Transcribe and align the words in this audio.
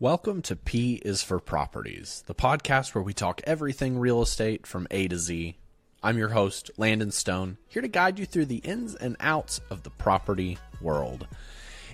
Welcome 0.00 0.40
to 0.44 0.56
P 0.56 0.94
is 1.04 1.22
for 1.22 1.38
Properties, 1.38 2.24
the 2.26 2.34
podcast 2.34 2.94
where 2.94 3.04
we 3.04 3.12
talk 3.12 3.42
everything 3.44 3.98
real 3.98 4.22
estate 4.22 4.66
from 4.66 4.86
A 4.90 5.08
to 5.08 5.18
Z. 5.18 5.58
I'm 6.02 6.16
your 6.16 6.30
host, 6.30 6.70
Landon 6.78 7.10
Stone, 7.10 7.58
here 7.68 7.82
to 7.82 7.88
guide 7.88 8.18
you 8.18 8.24
through 8.24 8.46
the 8.46 8.62
ins 8.64 8.94
and 8.94 9.14
outs 9.20 9.60
of 9.68 9.82
the 9.82 9.90
property 9.90 10.56
world. 10.80 11.28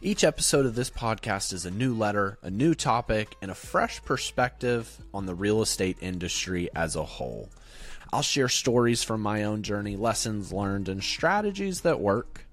Each 0.01 0.23
episode 0.23 0.67
of 0.67 0.77
this 0.77 0.89
podcast 0.89 1.53
is 1.53 1.67
a 1.67 1.71
new 1.73 1.97
letter, 1.97 2.39
a 2.43 2.49
new 2.49 2.77
topic, 2.77 3.35
and 3.43 3.51
a 3.51 3.57
fresh 3.57 4.01
perspective 4.05 4.89
on 5.13 5.27
the 5.27 5.35
real 5.35 5.61
estate 5.61 5.99
industry 6.01 6.69
as 6.77 6.95
a 6.95 7.03
whole. 7.03 7.49
I'll 8.13 8.23
share 8.23 8.49
stories 8.49 9.03
from 9.03 9.21
my 9.21 9.43
own 9.43 9.65
journey, 9.65 9.97
lessons 9.97 10.53
learned, 10.53 10.89
and 10.89 11.03
strategies 11.03 11.81
that 11.81 11.99
work. 11.99 12.46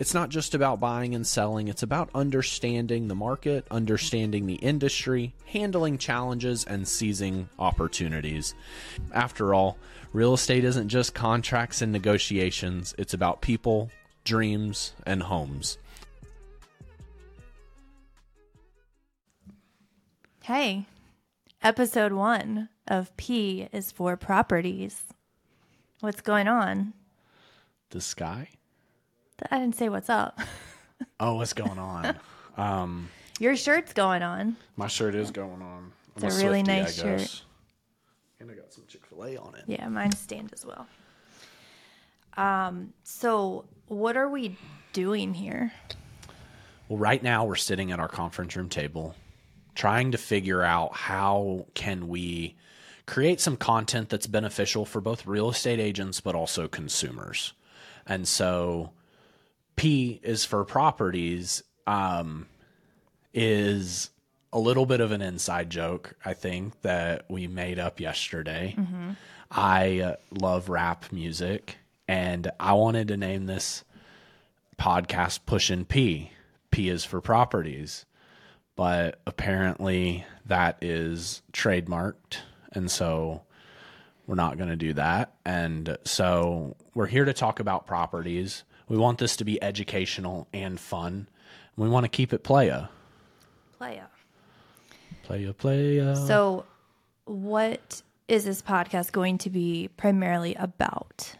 It's 0.00 0.14
not 0.14 0.30
just 0.30 0.54
about 0.54 0.80
buying 0.80 1.14
and 1.14 1.26
selling, 1.26 1.68
it's 1.68 1.82
about 1.82 2.08
understanding 2.14 3.06
the 3.06 3.14
market, 3.14 3.66
understanding 3.70 4.46
the 4.46 4.54
industry, 4.54 5.34
handling 5.44 5.98
challenges, 5.98 6.64
and 6.64 6.88
seizing 6.88 7.50
opportunities. 7.58 8.54
After 9.12 9.52
all, 9.52 9.76
real 10.14 10.32
estate 10.32 10.64
isn't 10.64 10.88
just 10.88 11.12
contracts 11.12 11.82
and 11.82 11.92
negotiations, 11.92 12.94
it's 12.96 13.12
about 13.12 13.42
people, 13.42 13.90
dreams, 14.24 14.94
and 15.04 15.22
homes. 15.22 15.76
Hey, 20.44 20.86
episode 21.62 22.14
one 22.14 22.70
of 22.88 23.14
P 23.18 23.68
is 23.70 23.92
for 23.92 24.16
properties. 24.16 25.02
What's 26.00 26.22
going 26.22 26.48
on? 26.48 26.94
The 27.90 28.00
sky? 28.00 28.48
I 29.50 29.58
didn't 29.58 29.76
say 29.76 29.88
what's 29.88 30.10
up. 30.10 30.38
Oh, 31.18 31.36
what's 31.36 31.54
going 31.54 31.78
on? 31.78 32.14
um, 32.58 33.08
Your 33.38 33.56
shirt's 33.56 33.94
going 33.94 34.22
on. 34.22 34.56
my 34.76 34.86
shirt 34.86 35.14
is 35.14 35.30
going 35.30 35.62
on. 35.62 35.92
I'm 36.16 36.24
It's 36.24 36.36
a 36.36 36.44
really 36.44 36.62
Swiftie, 36.62 36.66
nice 36.66 36.94
shirt. 36.96 37.18
guess. 37.18 37.42
And 38.38 38.50
I 38.50 38.54
got 38.54 38.70
some 38.72 38.84
Chick 38.86 39.06
fil 39.06 39.24
A 39.24 39.36
on 39.38 39.54
it. 39.54 39.64
Yeah, 39.66 39.88
mine 39.88 40.12
stained 40.12 40.50
as 40.52 40.64
well. 40.66 40.86
Um, 42.36 42.92
so 43.02 43.64
what 43.88 44.16
are 44.18 44.28
we 44.28 44.56
doing 44.92 45.32
here? 45.34 45.72
Well, 46.88 46.98
right 46.98 47.22
now 47.22 47.44
we're 47.44 47.56
sitting 47.56 47.92
at 47.92 48.00
our 48.00 48.08
conference 48.08 48.54
room 48.56 48.68
table 48.68 49.14
trying 49.74 50.12
to 50.12 50.18
figure 50.18 50.62
out 50.62 50.94
how 50.94 51.66
can 51.74 52.08
we 52.08 52.56
create 53.06 53.40
some 53.40 53.56
content 53.56 54.08
that's 54.10 54.26
beneficial 54.26 54.84
for 54.84 55.00
both 55.00 55.26
real 55.26 55.48
estate 55.50 55.80
agents 55.80 56.20
but 56.20 56.34
also 56.34 56.68
consumers. 56.68 57.52
And 58.06 58.26
so 58.28 58.90
P 59.80 60.20
is 60.22 60.44
for 60.44 60.62
properties 60.66 61.62
um, 61.86 62.46
is 63.32 64.10
a 64.52 64.58
little 64.58 64.84
bit 64.84 65.00
of 65.00 65.10
an 65.10 65.22
inside 65.22 65.70
joke, 65.70 66.12
I 66.22 66.34
think, 66.34 66.78
that 66.82 67.24
we 67.30 67.46
made 67.46 67.78
up 67.78 67.98
yesterday. 67.98 68.74
I 69.50 70.00
uh, 70.00 70.16
love 70.38 70.68
rap 70.68 71.10
music, 71.12 71.78
and 72.06 72.50
I 72.60 72.74
wanted 72.74 73.08
to 73.08 73.16
name 73.16 73.46
this 73.46 73.82
podcast 74.78 75.46
Pushin' 75.46 75.86
P. 75.86 76.30
P 76.70 76.90
is 76.90 77.06
for 77.06 77.22
properties. 77.22 78.04
But 78.76 79.22
apparently 79.26 80.26
that 80.44 80.76
is 80.82 81.40
trademarked. 81.54 82.36
And 82.72 82.90
so 82.90 83.44
we're 84.26 84.34
not 84.34 84.58
going 84.58 84.68
to 84.68 84.76
do 84.76 84.92
that. 84.92 85.36
And 85.46 85.96
so 86.04 86.76
we're 86.92 87.06
here 87.06 87.24
to 87.24 87.32
talk 87.32 87.60
about 87.60 87.86
properties. 87.86 88.64
We 88.90 88.98
want 88.98 89.18
this 89.18 89.36
to 89.36 89.44
be 89.44 89.62
educational 89.62 90.48
and 90.52 90.78
fun. 90.78 91.28
We 91.76 91.88
want 91.88 92.04
to 92.04 92.08
keep 92.08 92.32
it 92.32 92.42
playa. 92.42 92.88
Playa. 93.78 94.06
Playa, 95.22 95.52
playa. 95.52 96.16
So 96.16 96.64
what 97.24 98.02
is 98.26 98.44
this 98.44 98.60
podcast 98.60 99.12
going 99.12 99.38
to 99.38 99.50
be 99.50 99.90
primarily 99.96 100.56
about? 100.56 101.36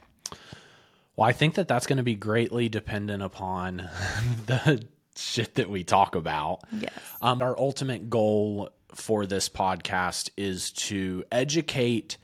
Well, 1.16 1.28
I 1.28 1.32
think 1.32 1.56
that 1.56 1.66
that's 1.66 1.88
going 1.88 1.96
to 1.96 2.04
be 2.04 2.14
greatly 2.14 2.68
dependent 2.68 3.20
upon 3.20 3.78
the 4.46 4.86
shit 5.16 5.56
that 5.56 5.68
we 5.68 5.82
talk 5.82 6.14
about. 6.14 6.60
Yes. 6.70 6.92
Um, 7.20 7.42
our 7.42 7.58
ultimate 7.58 8.08
goal 8.08 8.70
for 8.94 9.26
this 9.26 9.48
podcast 9.48 10.30
is 10.36 10.70
to 10.70 11.24
educate 11.32 12.16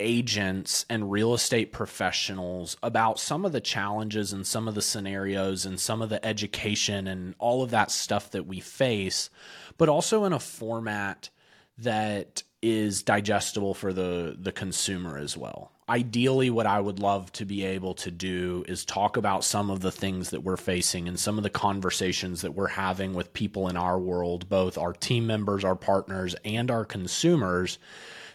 agents 0.00 0.84
and 0.90 1.10
real 1.10 1.34
estate 1.34 1.72
professionals 1.72 2.76
about 2.82 3.20
some 3.20 3.44
of 3.44 3.52
the 3.52 3.60
challenges 3.60 4.32
and 4.32 4.46
some 4.46 4.66
of 4.66 4.74
the 4.74 4.82
scenarios 4.82 5.64
and 5.64 5.78
some 5.78 6.02
of 6.02 6.08
the 6.08 6.24
education 6.24 7.06
and 7.06 7.34
all 7.38 7.62
of 7.62 7.70
that 7.70 7.90
stuff 7.90 8.30
that 8.30 8.46
we 8.46 8.58
face, 8.58 9.30
but 9.78 9.88
also 9.88 10.24
in 10.24 10.32
a 10.32 10.40
format 10.40 11.30
that 11.78 12.42
is 12.62 13.02
digestible 13.02 13.72
for 13.72 13.92
the 13.92 14.36
the 14.38 14.52
consumer 14.52 15.16
as 15.16 15.36
well. 15.36 15.72
Ideally 15.88 16.50
what 16.50 16.66
I 16.66 16.80
would 16.80 16.98
love 16.98 17.32
to 17.32 17.44
be 17.44 17.64
able 17.64 17.94
to 17.94 18.10
do 18.10 18.64
is 18.68 18.84
talk 18.84 19.16
about 19.16 19.44
some 19.44 19.70
of 19.70 19.80
the 19.80 19.90
things 19.90 20.30
that 20.30 20.42
we're 20.42 20.56
facing 20.56 21.08
and 21.08 21.18
some 21.18 21.38
of 21.38 21.42
the 21.42 21.50
conversations 21.50 22.42
that 22.42 22.52
we're 22.52 22.68
having 22.68 23.14
with 23.14 23.32
people 23.32 23.68
in 23.68 23.76
our 23.76 23.98
world, 23.98 24.48
both 24.48 24.78
our 24.78 24.92
team 24.92 25.26
members, 25.26 25.64
our 25.64 25.74
partners, 25.74 26.36
and 26.44 26.70
our 26.70 26.84
consumers 26.84 27.78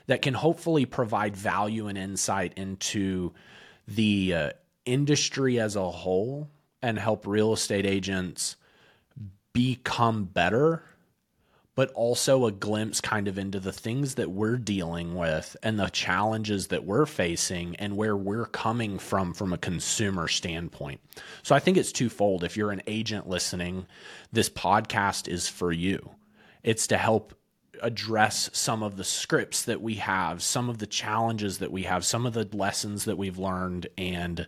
that 0.08 0.22
can 0.22 0.34
hopefully 0.34 0.86
provide 0.86 1.36
value 1.36 1.88
and 1.88 1.98
insight 1.98 2.54
into 2.56 3.34
the 3.88 4.34
uh, 4.34 4.50
industry 4.86 5.60
as 5.60 5.76
a 5.76 5.90
whole 5.90 6.50
and 6.82 7.00
help 7.00 7.26
real 7.26 7.54
estate 7.54 7.86
agents 7.86 8.56
become 9.54 10.26
better 10.26 10.84
but 11.76 11.92
also 11.92 12.46
a 12.46 12.52
glimpse 12.52 13.02
kind 13.02 13.28
of 13.28 13.38
into 13.38 13.60
the 13.60 13.74
things 13.74 14.16
that 14.16 14.32
we're 14.32 14.58
dealing 14.58 15.14
with 15.14 15.56
and 15.62 15.78
the 15.78 15.90
challenges 15.90 16.68
that 16.68 16.86
we're 16.86 17.06
facing 17.06 17.76
and 17.76 17.98
where 17.98 18.16
we're 18.16 18.46
coming 18.46 18.98
from 18.98 19.34
from 19.34 19.52
a 19.52 19.58
consumer 19.58 20.28
standpoint. 20.30 21.02
So 21.44 21.54
I 21.54 21.60
think 21.60 21.78
it's 21.78 21.92
twofold. 21.92 22.46
If 22.46 22.56
you're 22.56 22.72
an 22.72 22.82
agent 22.88 23.28
listening, 23.28 23.86
this 24.32 24.50
podcast 24.50 25.28
is 25.28 25.50
for 25.50 25.72
you. 25.72 26.12
It's 26.64 26.88
to 26.88 26.98
help 26.98 27.36
address 27.82 28.50
some 28.54 28.84
of 28.84 28.98
the 28.98 29.04
scripts 29.04 29.64
that 29.64 29.82
we 29.82 29.96
have, 29.96 30.42
some 30.42 30.70
of 30.70 30.78
the 30.78 30.88
challenges 30.88 31.60
that 31.60 31.72
we 31.72 31.84
have, 31.84 32.06
some 32.06 32.26
of 32.26 32.34
the 32.34 32.48
lessons 32.52 33.06
that 33.06 33.18
we've 33.18 33.38
learned 33.38 33.88
and 33.98 34.48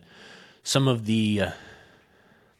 some 0.62 0.88
of 0.88 1.06
the 1.06 1.40
uh, 1.42 1.50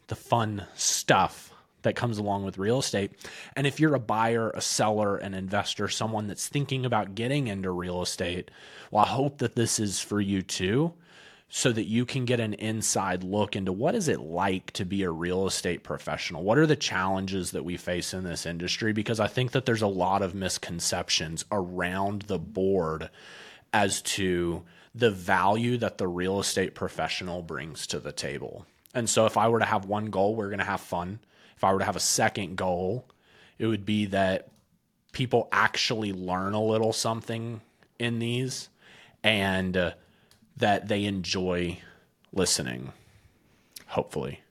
the 0.07 0.15
fun 0.15 0.65
stuff 0.75 1.53
that 1.83 1.95
comes 1.95 2.17
along 2.17 2.43
with 2.43 2.57
real 2.57 2.79
estate. 2.79 3.11
And 3.55 3.65
if 3.65 3.79
you're 3.79 3.95
a 3.95 3.99
buyer, 3.99 4.49
a 4.51 4.61
seller, 4.61 5.17
an 5.17 5.33
investor, 5.33 5.87
someone 5.87 6.27
that's 6.27 6.47
thinking 6.47 6.85
about 6.85 7.15
getting 7.15 7.47
into 7.47 7.71
real 7.71 8.01
estate, 8.01 8.51
well, 8.91 9.05
I 9.05 9.07
hope 9.07 9.37
that 9.37 9.55
this 9.55 9.79
is 9.79 9.99
for 9.99 10.19
you 10.19 10.41
too, 10.41 10.93
so 11.49 11.71
that 11.71 11.87
you 11.87 12.05
can 12.05 12.25
get 12.25 12.39
an 12.39 12.53
inside 12.53 13.23
look 13.23 13.55
into 13.55 13.71
what 13.71 13.95
is 13.95 14.07
it 14.07 14.19
like 14.19 14.71
to 14.71 14.85
be 14.85 15.01
a 15.01 15.09
real 15.09 15.47
estate 15.47 15.83
professional? 15.83 16.43
What 16.43 16.59
are 16.59 16.67
the 16.67 16.75
challenges 16.75 17.51
that 17.51 17.65
we 17.65 17.75
face 17.75 18.13
in 18.13 18.23
this 18.23 18.45
industry? 18.45 18.93
Because 18.93 19.19
I 19.19 19.27
think 19.27 19.51
that 19.51 19.65
there's 19.65 19.81
a 19.81 19.87
lot 19.87 20.21
of 20.21 20.35
misconceptions 20.35 21.45
around 21.51 22.23
the 22.23 22.37
board 22.37 23.09
as 23.73 24.01
to 24.03 24.63
the 24.93 25.09
value 25.09 25.77
that 25.77 25.97
the 25.97 26.07
real 26.07 26.39
estate 26.39 26.75
professional 26.75 27.41
brings 27.41 27.87
to 27.87 27.99
the 27.99 28.11
table. 28.11 28.67
And 28.93 29.09
so 29.09 29.25
if 29.25 29.35
I 29.35 29.49
were 29.49 29.59
to 29.59 29.65
have 29.65 29.85
one 29.85 30.11
goal, 30.11 30.35
we're 30.35 30.49
going 30.49 30.59
to 30.59 30.65
have 30.65 30.81
fun. 30.81 31.19
If 31.57 31.63
I 31.63 31.73
were 31.73 31.79
to 31.79 31.85
have 31.85 31.95
a 31.95 32.01
second 32.01 32.57
goal, 32.57 33.05
it 33.57 33.65
would 33.65 33.85
be 33.85 34.05
that 34.07 34.49
people 35.13 35.47
actually 35.51 36.13
learn 36.13 36.53
a 36.53 36.63
little 36.63 36.93
something 36.93 37.61
in 37.97 38.19
these 38.19 38.69
and 39.23 39.75
uh, 39.75 39.91
that 40.59 40.87
they 40.87 41.05
enjoy 41.05 41.79
listening, 42.31 42.93
hopefully. 43.87 44.41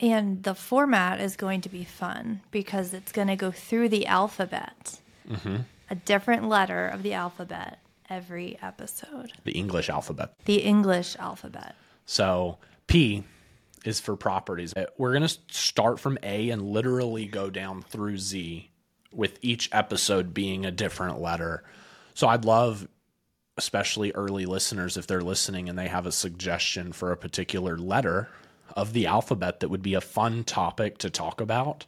And 0.00 0.42
the 0.42 0.54
format 0.54 1.20
is 1.20 1.36
going 1.36 1.60
to 1.62 1.68
be 1.68 1.84
fun 1.84 2.40
because 2.50 2.94
it's 2.94 3.12
going 3.12 3.28
to 3.28 3.36
go 3.36 3.50
through 3.50 3.90
the 3.90 4.06
alphabet, 4.06 5.00
mm-hmm. 5.28 5.56
a 5.90 5.94
different 5.94 6.48
letter 6.48 6.88
of 6.88 7.02
the 7.02 7.12
alphabet 7.12 7.78
every 8.08 8.58
episode. 8.60 9.32
The 9.44 9.52
English 9.52 9.88
alphabet. 9.88 10.32
The 10.44 10.62
English 10.62 11.16
alphabet. 11.18 11.76
So 12.06 12.58
P 12.86 13.24
is 13.84 14.00
for 14.00 14.16
properties. 14.16 14.74
We're 14.98 15.12
going 15.12 15.28
to 15.28 15.38
start 15.48 16.00
from 16.00 16.18
A 16.22 16.50
and 16.50 16.62
literally 16.62 17.26
go 17.26 17.50
down 17.50 17.82
through 17.82 18.18
Z 18.18 18.70
with 19.12 19.38
each 19.42 19.68
episode 19.72 20.34
being 20.34 20.64
a 20.64 20.70
different 20.70 21.20
letter. 21.20 21.62
So 22.14 22.28
I'd 22.28 22.44
love 22.44 22.88
especially 23.60 24.10
early 24.12 24.46
listeners 24.46 24.96
if 24.96 25.06
they're 25.06 25.20
listening 25.20 25.68
and 25.68 25.78
they 25.78 25.88
have 25.88 26.06
a 26.06 26.12
suggestion 26.12 26.92
for 26.92 27.12
a 27.12 27.16
particular 27.16 27.76
letter 27.76 28.28
of 28.74 28.92
the 28.92 29.06
alphabet 29.06 29.60
that 29.60 29.68
would 29.68 29.82
be 29.82 29.94
a 29.94 30.00
fun 30.00 30.42
topic 30.44 30.96
to 30.98 31.10
talk 31.10 31.40
about 31.40 31.84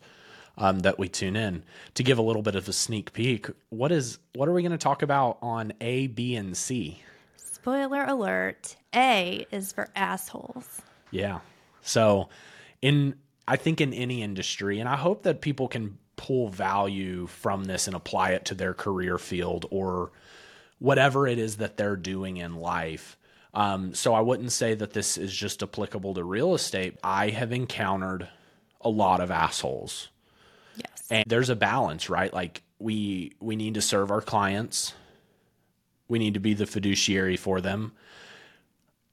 um, 0.59 0.81
that 0.81 0.99
we 0.99 1.09
tune 1.09 1.35
in 1.35 1.63
to 1.95 2.03
give 2.03 2.19
a 2.19 2.23
little 2.23 2.43
bit 2.43 2.55
of 2.55 2.69
a 2.69 2.73
sneak 2.73 3.13
peek 3.13 3.49
what 3.71 3.91
is 3.91 4.19
what 4.35 4.49
are 4.49 4.53
we 4.53 4.63
going 4.63 4.73
to 4.73 4.79
talk 4.79 5.03
about 5.03 5.39
on 5.41 5.73
a 5.81 6.09
b 6.09 6.37
and 6.37 6.57
c 6.57 7.03
Spoiler 7.63 8.03
alert 8.03 8.75
A 8.93 9.47
is 9.53 9.73
for 9.73 9.89
assholes. 9.95 10.83
Yeah. 11.13 11.39
So 11.81 12.29
in 12.81 13.15
I 13.47 13.55
think 13.55 13.81
in 13.81 13.95
any 13.95 14.21
industry 14.21 14.81
and 14.81 14.89
I 14.89 14.97
hope 14.97 15.23
that 15.23 15.41
people 15.41 15.69
can 15.69 15.97
pull 16.17 16.49
value 16.49 17.29
from 17.29 17.63
this 17.63 17.87
and 17.87 17.95
apply 17.95 18.31
it 18.31 18.47
to 18.47 18.57
their 18.57 18.75
career 18.75 19.17
field 19.17 19.67
or 19.71 20.11
whatever 20.83 21.29
it 21.29 21.39
is 21.39 21.59
that 21.59 21.77
they're 21.77 21.95
doing 21.95 22.39
in 22.39 22.57
life. 22.57 23.17
Um, 23.55 23.95
so 23.95 24.15
I 24.15 24.21
wouldn't 24.21 24.51
say 24.51 24.75
that 24.75 24.93
this 24.93 25.17
is 25.17 25.33
just 25.33 25.63
applicable 25.63 26.15
to 26.15 26.25
real 26.25 26.55
estate. 26.55 26.99
I 27.05 27.31
have 27.31 27.53
encountered 27.53 28.29
a 28.81 28.89
lot 28.89 29.21
of 29.21 29.31
assholes. 29.31 30.09
Yes. 30.77 31.07
And 31.09 31.25
there's 31.29 31.51
a 31.51 31.57
balance, 31.57 32.11
right? 32.11 32.33
Like 32.33 32.63
we 32.81 33.33
we 33.39 33.55
need 33.55 33.75
to 33.75 33.81
serve 33.81 34.11
our 34.11 34.21
clients. 34.21 34.95
We 36.09 36.19
need 36.19 36.35
to 36.35 36.41
be 36.41 36.55
the 36.55 36.67
fiduciary 36.67 37.37
for 37.37 37.61
them. 37.61 37.93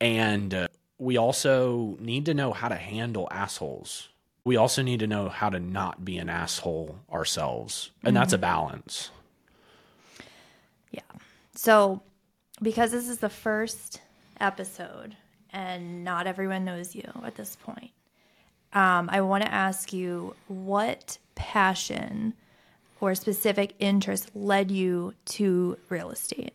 And 0.01 0.53
uh, 0.53 0.67
we 0.97 1.17
also 1.17 1.97
need 1.99 2.25
to 2.25 2.33
know 2.33 2.51
how 2.51 2.69
to 2.69 2.75
handle 2.75 3.27
assholes. 3.29 4.09
We 4.43 4.57
also 4.57 4.81
need 4.81 5.01
to 5.01 5.07
know 5.07 5.29
how 5.29 5.49
to 5.49 5.59
not 5.59 6.03
be 6.03 6.17
an 6.17 6.29
asshole 6.29 6.99
ourselves. 7.11 7.91
And 8.03 8.15
that's 8.15 8.33
a 8.33 8.37
balance. 8.37 9.11
Yeah. 10.91 11.01
So, 11.61 12.01
because 12.61 12.91
this 12.91 13.09
is 13.09 13.17
the 13.17 13.27
first 13.27 13.99
episode 14.39 15.17
and 15.51 16.05
not 16.05 16.25
everyone 16.25 16.63
knows 16.63 16.95
you 16.95 17.03
at 17.25 17.35
this 17.35 17.57
point, 17.57 17.91
um, 18.71 19.09
I 19.11 19.19
want 19.19 19.43
to 19.43 19.53
ask 19.53 19.91
you 19.91 20.37
what 20.47 21.17
passion 21.35 22.33
or 23.01 23.13
specific 23.13 23.75
interest 23.77 24.31
led 24.33 24.71
you 24.71 25.15
to 25.25 25.77
real 25.89 26.11
estate? 26.11 26.53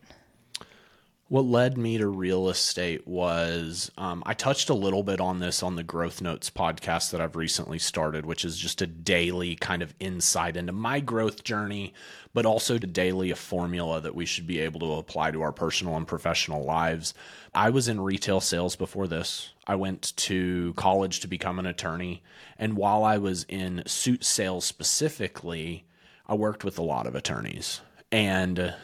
What 1.28 1.46
led 1.46 1.78
me 1.78 1.96
to 1.96 2.06
real 2.06 2.50
estate 2.50 3.08
was 3.08 3.90
um, 3.96 4.22
I 4.26 4.34
touched 4.34 4.68
a 4.68 4.74
little 4.74 5.02
bit 5.02 5.20
on 5.20 5.40
this 5.40 5.62
on 5.62 5.74
the 5.74 5.82
Growth 5.82 6.20
Notes 6.20 6.50
podcast 6.50 7.10
that 7.10 7.20
I've 7.22 7.34
recently 7.34 7.78
started, 7.78 8.26
which 8.26 8.44
is 8.44 8.58
just 8.58 8.82
a 8.82 8.86
daily 8.86 9.56
kind 9.56 9.82
of 9.82 9.94
insight 9.98 10.54
into 10.54 10.72
my 10.72 11.00
growth 11.00 11.42
journey, 11.42 11.94
but 12.34 12.44
also 12.44 12.76
to 12.76 12.86
daily 12.86 13.30
a 13.30 13.36
formula 13.36 14.02
that 14.02 14.14
we 14.14 14.26
should 14.26 14.46
be 14.46 14.60
able 14.60 14.80
to 14.80 14.92
apply 14.92 15.30
to 15.30 15.40
our 15.40 15.50
personal 15.50 15.96
and 15.96 16.06
professional 16.06 16.62
lives. 16.62 17.14
I 17.54 17.70
was 17.70 17.88
in 17.88 18.02
retail 18.02 18.40
sales 18.40 18.76
before 18.76 19.08
this. 19.08 19.54
I 19.66 19.76
went 19.76 20.14
to 20.16 20.74
college 20.76 21.20
to 21.20 21.26
become 21.26 21.58
an 21.58 21.64
attorney. 21.64 22.22
And 22.58 22.76
while 22.76 23.02
I 23.02 23.16
was 23.16 23.46
in 23.48 23.82
suit 23.86 24.24
sales 24.24 24.66
specifically, 24.66 25.86
I 26.28 26.34
worked 26.34 26.64
with 26.64 26.78
a 26.78 26.82
lot 26.82 27.06
of 27.06 27.14
attorneys. 27.14 27.80
And 28.12 28.74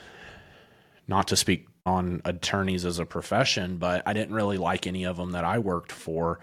not 1.07 1.29
to 1.29 1.37
speak 1.37 1.67
on 1.87 2.21
attorneys 2.25 2.85
as 2.85 2.99
a 2.99 3.07
profession, 3.07 3.77
but 3.79 4.03
I 4.07 4.13
didn't 4.13 4.35
really 4.35 4.59
like 4.59 4.87
any 4.87 5.05
of 5.05 5.17
them 5.17 5.33
that 5.33 5.45
I 5.45 5.59
worked 5.59 5.93
for. 5.93 6.41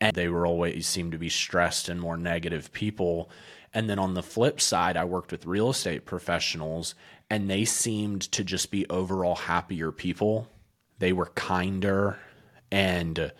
And 0.00 0.14
they 0.14 0.28
were 0.28 0.46
always 0.46 0.86
seemed 0.86 1.12
to 1.12 1.18
be 1.18 1.28
stressed 1.28 1.88
and 1.88 2.00
more 2.00 2.16
negative 2.16 2.72
people. 2.72 3.30
And 3.72 3.88
then 3.88 3.98
on 3.98 4.14
the 4.14 4.22
flip 4.22 4.60
side, 4.60 4.96
I 4.96 5.04
worked 5.04 5.32
with 5.32 5.46
real 5.46 5.70
estate 5.70 6.04
professionals 6.04 6.94
and 7.30 7.50
they 7.50 7.64
seemed 7.64 8.22
to 8.32 8.44
just 8.44 8.70
be 8.70 8.86
overall 8.88 9.34
happier 9.34 9.90
people. 9.90 10.48
They 10.98 11.12
were 11.12 11.26
kinder 11.26 12.18
and 12.70 13.32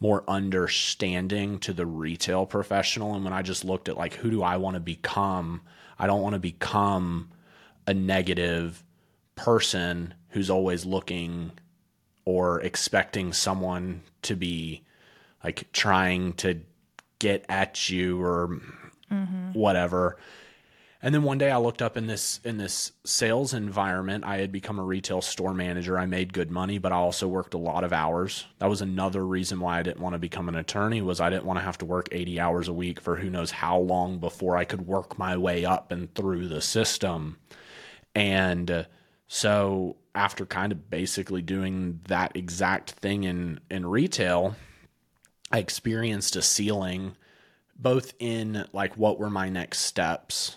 more 0.00 0.24
understanding 0.28 1.58
to 1.60 1.72
the 1.72 1.86
retail 1.86 2.46
professional. 2.46 3.14
And 3.14 3.24
when 3.24 3.32
I 3.32 3.42
just 3.42 3.64
looked 3.64 3.88
at 3.88 3.96
like, 3.96 4.14
who 4.14 4.30
do 4.30 4.42
I 4.42 4.56
want 4.56 4.74
to 4.74 4.80
become? 4.80 5.62
I 5.98 6.06
don't 6.06 6.22
want 6.22 6.34
to 6.34 6.40
become 6.40 7.30
a 7.86 7.94
negative 7.94 8.82
person 9.34 10.14
who's 10.30 10.50
always 10.50 10.84
looking 10.84 11.52
or 12.24 12.60
expecting 12.60 13.32
someone 13.32 14.02
to 14.22 14.36
be 14.36 14.82
like 15.42 15.70
trying 15.72 16.32
to 16.34 16.60
get 17.18 17.44
at 17.48 17.88
you 17.88 18.20
or 18.22 18.60
whatever. 19.52 20.18
And 21.00 21.14
then 21.14 21.22
one 21.22 21.38
day 21.38 21.50
I 21.50 21.58
looked 21.58 21.80
up 21.80 21.96
in 21.96 22.08
this 22.08 22.40
in 22.44 22.58
this 22.58 22.90
sales 23.04 23.54
environment. 23.54 24.24
I 24.24 24.38
had 24.38 24.50
become 24.50 24.80
a 24.80 24.84
retail 24.84 25.22
store 25.22 25.54
manager. 25.54 25.96
I 25.96 26.06
made 26.06 26.32
good 26.32 26.50
money, 26.50 26.78
but 26.78 26.90
I 26.90 26.96
also 26.96 27.28
worked 27.28 27.54
a 27.54 27.58
lot 27.58 27.84
of 27.84 27.92
hours. 27.92 28.46
That 28.58 28.68
was 28.68 28.82
another 28.82 29.24
reason 29.24 29.60
why 29.60 29.78
I 29.78 29.82
didn't 29.84 30.00
want 30.00 30.14
to 30.14 30.18
become 30.18 30.48
an 30.48 30.56
attorney 30.56 31.00
was 31.00 31.20
I 31.20 31.30
didn't 31.30 31.44
want 31.44 31.60
to 31.60 31.64
have 31.64 31.78
to 31.78 31.86
work 31.86 32.08
80 32.10 32.40
hours 32.40 32.66
a 32.66 32.72
week 32.72 33.00
for 33.00 33.14
who 33.14 33.30
knows 33.30 33.52
how 33.52 33.78
long 33.78 34.18
before 34.18 34.56
I 34.56 34.64
could 34.64 34.88
work 34.88 35.18
my 35.18 35.36
way 35.36 35.64
up 35.64 35.92
and 35.92 36.12
through 36.14 36.48
the 36.48 36.60
system. 36.60 37.38
And 38.16 38.68
uh, 38.68 38.84
so 39.28 39.96
after 40.14 40.44
kind 40.44 40.72
of 40.72 40.90
basically 40.90 41.42
doing 41.42 42.00
that 42.08 42.36
exact 42.36 42.92
thing 42.92 43.24
in 43.24 43.60
in 43.70 43.86
retail, 43.86 44.56
I 45.52 45.58
experienced 45.58 46.34
a 46.36 46.42
ceiling 46.42 47.16
both 47.76 48.14
in 48.18 48.64
like 48.72 48.96
what 48.96 49.20
were 49.20 49.30
my 49.30 49.48
next 49.48 49.80
steps 49.80 50.56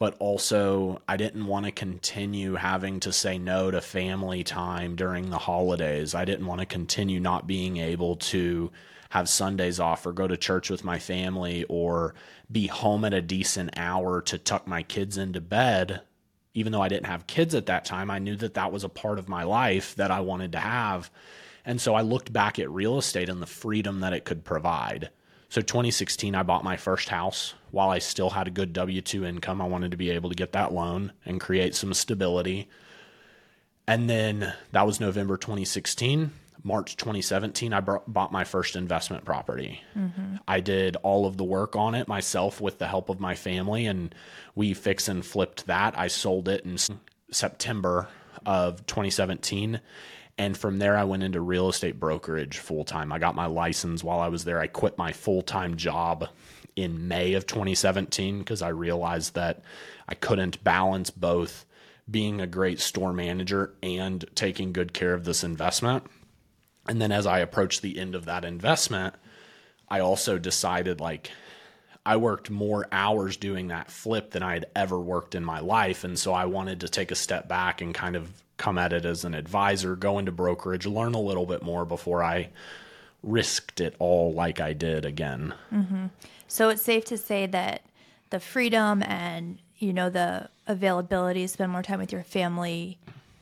but 0.00 0.16
also 0.18 1.02
I 1.06 1.18
didn't 1.18 1.46
want 1.46 1.66
to 1.66 1.72
continue 1.72 2.54
having 2.54 3.00
to 3.00 3.12
say 3.12 3.38
no 3.38 3.70
to 3.70 3.82
family 3.82 4.42
time 4.42 4.96
during 4.96 5.28
the 5.28 5.38
holidays. 5.38 6.14
I 6.14 6.24
didn't 6.24 6.46
want 6.46 6.60
to 6.60 6.66
continue 6.66 7.20
not 7.20 7.46
being 7.46 7.76
able 7.76 8.16
to 8.16 8.72
have 9.10 9.28
Sundays 9.28 9.78
off 9.78 10.06
or 10.06 10.12
go 10.12 10.26
to 10.26 10.38
church 10.38 10.70
with 10.70 10.84
my 10.84 10.98
family 10.98 11.66
or 11.68 12.14
be 12.50 12.66
home 12.66 13.04
at 13.04 13.12
a 13.12 13.20
decent 13.20 13.76
hour 13.76 14.22
to 14.22 14.38
tuck 14.38 14.66
my 14.66 14.82
kids 14.82 15.18
into 15.18 15.42
bed. 15.42 16.00
Even 16.54 16.72
though 16.72 16.82
I 16.82 16.88
didn't 16.88 17.06
have 17.06 17.26
kids 17.26 17.54
at 17.54 17.66
that 17.66 17.84
time, 17.84 18.10
I 18.10 18.18
knew 18.18 18.36
that 18.36 18.54
that 18.54 18.72
was 18.72 18.84
a 18.84 18.88
part 18.88 19.18
of 19.18 19.28
my 19.28 19.44
life 19.44 19.94
that 19.96 20.10
I 20.10 20.20
wanted 20.20 20.52
to 20.52 20.58
have. 20.58 21.10
And 21.64 21.80
so 21.80 21.94
I 21.94 22.00
looked 22.00 22.32
back 22.32 22.58
at 22.58 22.70
real 22.70 22.98
estate 22.98 23.28
and 23.28 23.40
the 23.40 23.46
freedom 23.46 24.00
that 24.00 24.12
it 24.12 24.24
could 24.24 24.44
provide. 24.44 25.10
So 25.48 25.60
2016, 25.60 26.34
I 26.34 26.42
bought 26.42 26.64
my 26.64 26.76
first 26.76 27.08
house 27.08 27.54
while 27.70 27.90
I 27.90 27.98
still 27.98 28.30
had 28.30 28.46
a 28.46 28.52
good 28.52 28.72
W 28.72 29.00
2 29.00 29.24
income. 29.24 29.60
I 29.60 29.66
wanted 29.66 29.90
to 29.90 29.96
be 29.96 30.10
able 30.10 30.30
to 30.30 30.36
get 30.36 30.52
that 30.52 30.72
loan 30.72 31.12
and 31.24 31.40
create 31.40 31.74
some 31.74 31.92
stability. 31.92 32.68
And 33.86 34.08
then 34.08 34.54
that 34.72 34.86
was 34.86 35.00
November 35.00 35.36
2016. 35.36 36.30
March 36.62 36.96
2017, 36.96 37.72
I 37.72 37.80
bought 37.80 38.32
my 38.32 38.44
first 38.44 38.76
investment 38.76 39.24
property. 39.24 39.82
I 40.46 40.60
did 40.60 40.96
all 40.96 41.26
of 41.26 41.36
the 41.36 41.44
work 41.44 41.76
on 41.76 41.94
it 41.94 42.08
myself 42.08 42.60
with 42.60 42.78
the 42.78 42.86
help 42.86 43.08
of 43.08 43.20
my 43.20 43.34
family, 43.34 43.86
and 43.86 44.14
we 44.54 44.74
fix 44.74 45.08
and 45.08 45.24
flipped 45.24 45.66
that. 45.66 45.98
I 45.98 46.08
sold 46.08 46.48
it 46.48 46.64
in 46.64 46.76
September 47.30 48.08
of 48.44 48.84
2017. 48.86 49.80
And 50.38 50.56
from 50.56 50.78
there, 50.78 50.96
I 50.96 51.04
went 51.04 51.22
into 51.22 51.40
real 51.40 51.68
estate 51.68 52.00
brokerage 52.00 52.58
full 52.58 52.84
time. 52.84 53.12
I 53.12 53.18
got 53.18 53.34
my 53.34 53.46
license 53.46 54.02
while 54.02 54.20
I 54.20 54.28
was 54.28 54.44
there. 54.44 54.58
I 54.58 54.66
quit 54.68 54.96
my 54.96 55.12
full 55.12 55.42
time 55.42 55.76
job 55.76 56.28
in 56.76 57.08
May 57.08 57.34
of 57.34 57.46
2017 57.46 58.38
because 58.38 58.62
I 58.62 58.68
realized 58.68 59.34
that 59.34 59.62
I 60.08 60.14
couldn't 60.14 60.62
balance 60.64 61.10
both 61.10 61.66
being 62.10 62.40
a 62.40 62.46
great 62.46 62.80
store 62.80 63.12
manager 63.12 63.74
and 63.82 64.24
taking 64.34 64.72
good 64.72 64.92
care 64.92 65.12
of 65.14 65.24
this 65.24 65.44
investment. 65.44 66.04
And 66.90 67.00
then 67.00 67.12
as 67.12 67.24
I 67.24 67.38
approached 67.38 67.82
the 67.82 68.00
end 68.00 68.16
of 68.16 68.24
that 68.24 68.44
investment, 68.44 69.14
I 69.88 70.00
also 70.00 70.40
decided 70.40 71.00
like 71.00 71.30
I 72.04 72.16
worked 72.16 72.50
more 72.50 72.88
hours 72.90 73.36
doing 73.36 73.68
that 73.68 73.92
flip 73.92 74.32
than 74.32 74.42
I 74.42 74.54
had 74.54 74.66
ever 74.74 74.98
worked 74.98 75.36
in 75.36 75.44
my 75.44 75.60
life. 75.60 76.02
And 76.02 76.18
so 76.18 76.32
I 76.32 76.46
wanted 76.46 76.80
to 76.80 76.88
take 76.88 77.12
a 77.12 77.14
step 77.14 77.46
back 77.46 77.80
and 77.80 77.94
kind 77.94 78.16
of 78.16 78.32
come 78.56 78.76
at 78.76 78.92
it 78.92 79.04
as 79.04 79.24
an 79.24 79.34
advisor, 79.34 79.94
go 79.94 80.18
into 80.18 80.32
brokerage, 80.32 80.84
learn 80.84 81.14
a 81.14 81.20
little 81.20 81.46
bit 81.46 81.62
more 81.62 81.84
before 81.84 82.24
I 82.24 82.48
risked 83.22 83.80
it 83.80 83.94
all 84.00 84.32
like 84.32 84.58
I 84.58 84.72
did 84.72 85.04
again. 85.04 85.54
Mm-hmm. 85.72 86.06
So 86.48 86.70
it's 86.70 86.82
safe 86.82 87.04
to 87.04 87.16
say 87.16 87.46
that 87.46 87.82
the 88.30 88.40
freedom 88.40 89.04
and 89.04 89.58
you 89.78 89.92
know 89.92 90.10
the 90.10 90.48
availability 90.66 91.42
to 91.42 91.48
spend 91.48 91.70
more 91.70 91.84
time 91.84 92.00
with 92.00 92.10
your 92.10 92.24
family 92.24 92.98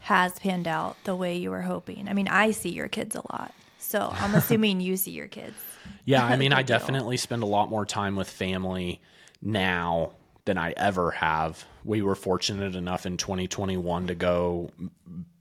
has 0.08 0.38
panned 0.38 0.66
out 0.66 0.96
the 1.04 1.14
way 1.14 1.36
you 1.36 1.50
were 1.50 1.60
hoping. 1.60 2.08
I 2.08 2.14
mean, 2.14 2.28
I 2.28 2.52
see 2.52 2.70
your 2.70 2.88
kids 2.88 3.14
a 3.14 3.20
lot, 3.30 3.52
so 3.78 4.08
I'm 4.10 4.34
assuming 4.34 4.80
you 4.80 4.96
see 4.96 5.10
your 5.12 5.28
kids. 5.28 5.54
Yeah, 6.04 6.24
I 6.24 6.36
mean, 6.36 6.54
I 6.54 6.62
definitely 6.62 7.18
spend 7.18 7.42
a 7.42 7.46
lot 7.46 7.68
more 7.68 7.84
time 7.84 8.16
with 8.16 8.30
family 8.30 9.00
now 9.42 10.12
than 10.46 10.56
I 10.56 10.72
ever 10.76 11.10
have. 11.10 11.66
We 11.84 12.00
were 12.00 12.14
fortunate 12.14 12.74
enough 12.74 13.04
in 13.04 13.18
2021 13.18 14.06
to 14.06 14.14
go 14.14 14.70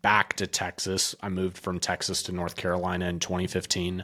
back 0.01 0.35
to 0.37 0.47
Texas. 0.47 1.15
I 1.21 1.29
moved 1.29 1.57
from 1.57 1.79
Texas 1.79 2.23
to 2.23 2.31
North 2.31 2.55
Carolina 2.55 3.07
in 3.07 3.19
2015. 3.19 4.03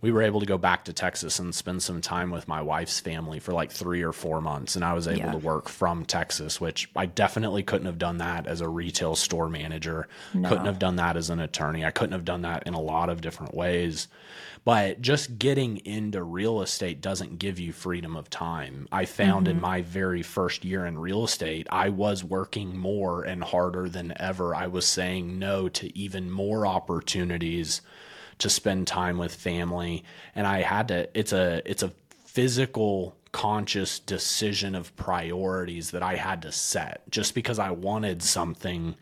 We 0.00 0.12
were 0.12 0.22
able 0.22 0.40
to 0.40 0.46
go 0.46 0.58
back 0.58 0.84
to 0.84 0.92
Texas 0.92 1.38
and 1.38 1.54
spend 1.54 1.82
some 1.82 2.00
time 2.00 2.30
with 2.30 2.46
my 2.46 2.60
wife's 2.60 3.00
family 3.00 3.40
for 3.40 3.52
like 3.52 3.72
three 3.72 4.02
or 4.02 4.12
four 4.12 4.40
months. 4.40 4.76
And 4.76 4.84
I 4.84 4.92
was 4.92 5.08
able 5.08 5.20
Yeah. 5.20 5.32
to 5.32 5.38
work 5.38 5.68
from 5.68 6.04
Texas, 6.04 6.60
which 6.60 6.90
I 6.94 7.06
definitely 7.06 7.62
couldn't 7.62 7.86
have 7.86 7.98
done 7.98 8.18
that 8.18 8.46
as 8.46 8.60
a 8.60 8.68
retail 8.68 9.16
store 9.16 9.48
manager. 9.48 10.08
Couldn't 10.32 10.66
have 10.66 10.78
done 10.78 10.96
that 10.96 11.16
as 11.16 11.30
an 11.30 11.40
attorney. 11.40 11.84
I 11.84 11.90
couldn't 11.90 12.12
have 12.12 12.24
done 12.24 12.42
that 12.42 12.64
in 12.66 12.74
a 12.74 12.80
lot 12.80 13.08
of 13.08 13.20
different 13.20 13.54
ways. 13.54 14.08
But 14.64 15.02
just 15.02 15.38
getting 15.38 15.76
into 15.84 16.22
real 16.22 16.62
estate 16.62 17.02
doesn't 17.02 17.38
give 17.38 17.58
you 17.58 17.72
freedom 17.72 18.16
of 18.16 18.30
time. 18.30 18.88
I 18.90 19.04
found 19.04 19.46
in 19.46 19.56
mm-hmm. 19.56 19.62
my 19.62 19.82
very 19.82 20.22
first 20.22 20.64
year 20.64 20.86
in 20.86 20.98
real 20.98 21.24
estate, 21.24 21.66
I 21.70 21.90
was 21.90 22.24
working 22.24 22.76
more 22.76 23.22
and 23.24 23.44
harder 23.44 23.90
than 23.90 24.14
ever. 24.16 24.54
I 24.54 24.68
was 24.68 24.86
saying 24.94 25.38
no 25.38 25.68
to 25.68 25.96
even 25.96 26.30
more 26.30 26.66
opportunities 26.66 27.82
to 28.38 28.48
spend 28.48 28.86
time 28.86 29.18
with 29.18 29.34
family 29.34 30.04
and 30.34 30.46
I 30.46 30.62
had 30.62 30.88
to 30.88 31.08
it's 31.18 31.32
a 31.32 31.62
it's 31.64 31.82
a 31.82 31.92
physical 32.24 33.16
conscious 33.34 33.98
decision 33.98 34.76
of 34.76 34.94
priorities 34.94 35.90
that 35.90 36.04
I 36.04 36.14
had 36.14 36.42
to 36.42 36.52
set. 36.52 37.02
Just 37.10 37.34
because 37.34 37.58
I 37.58 37.72
wanted 37.72 38.22
something 38.22 38.94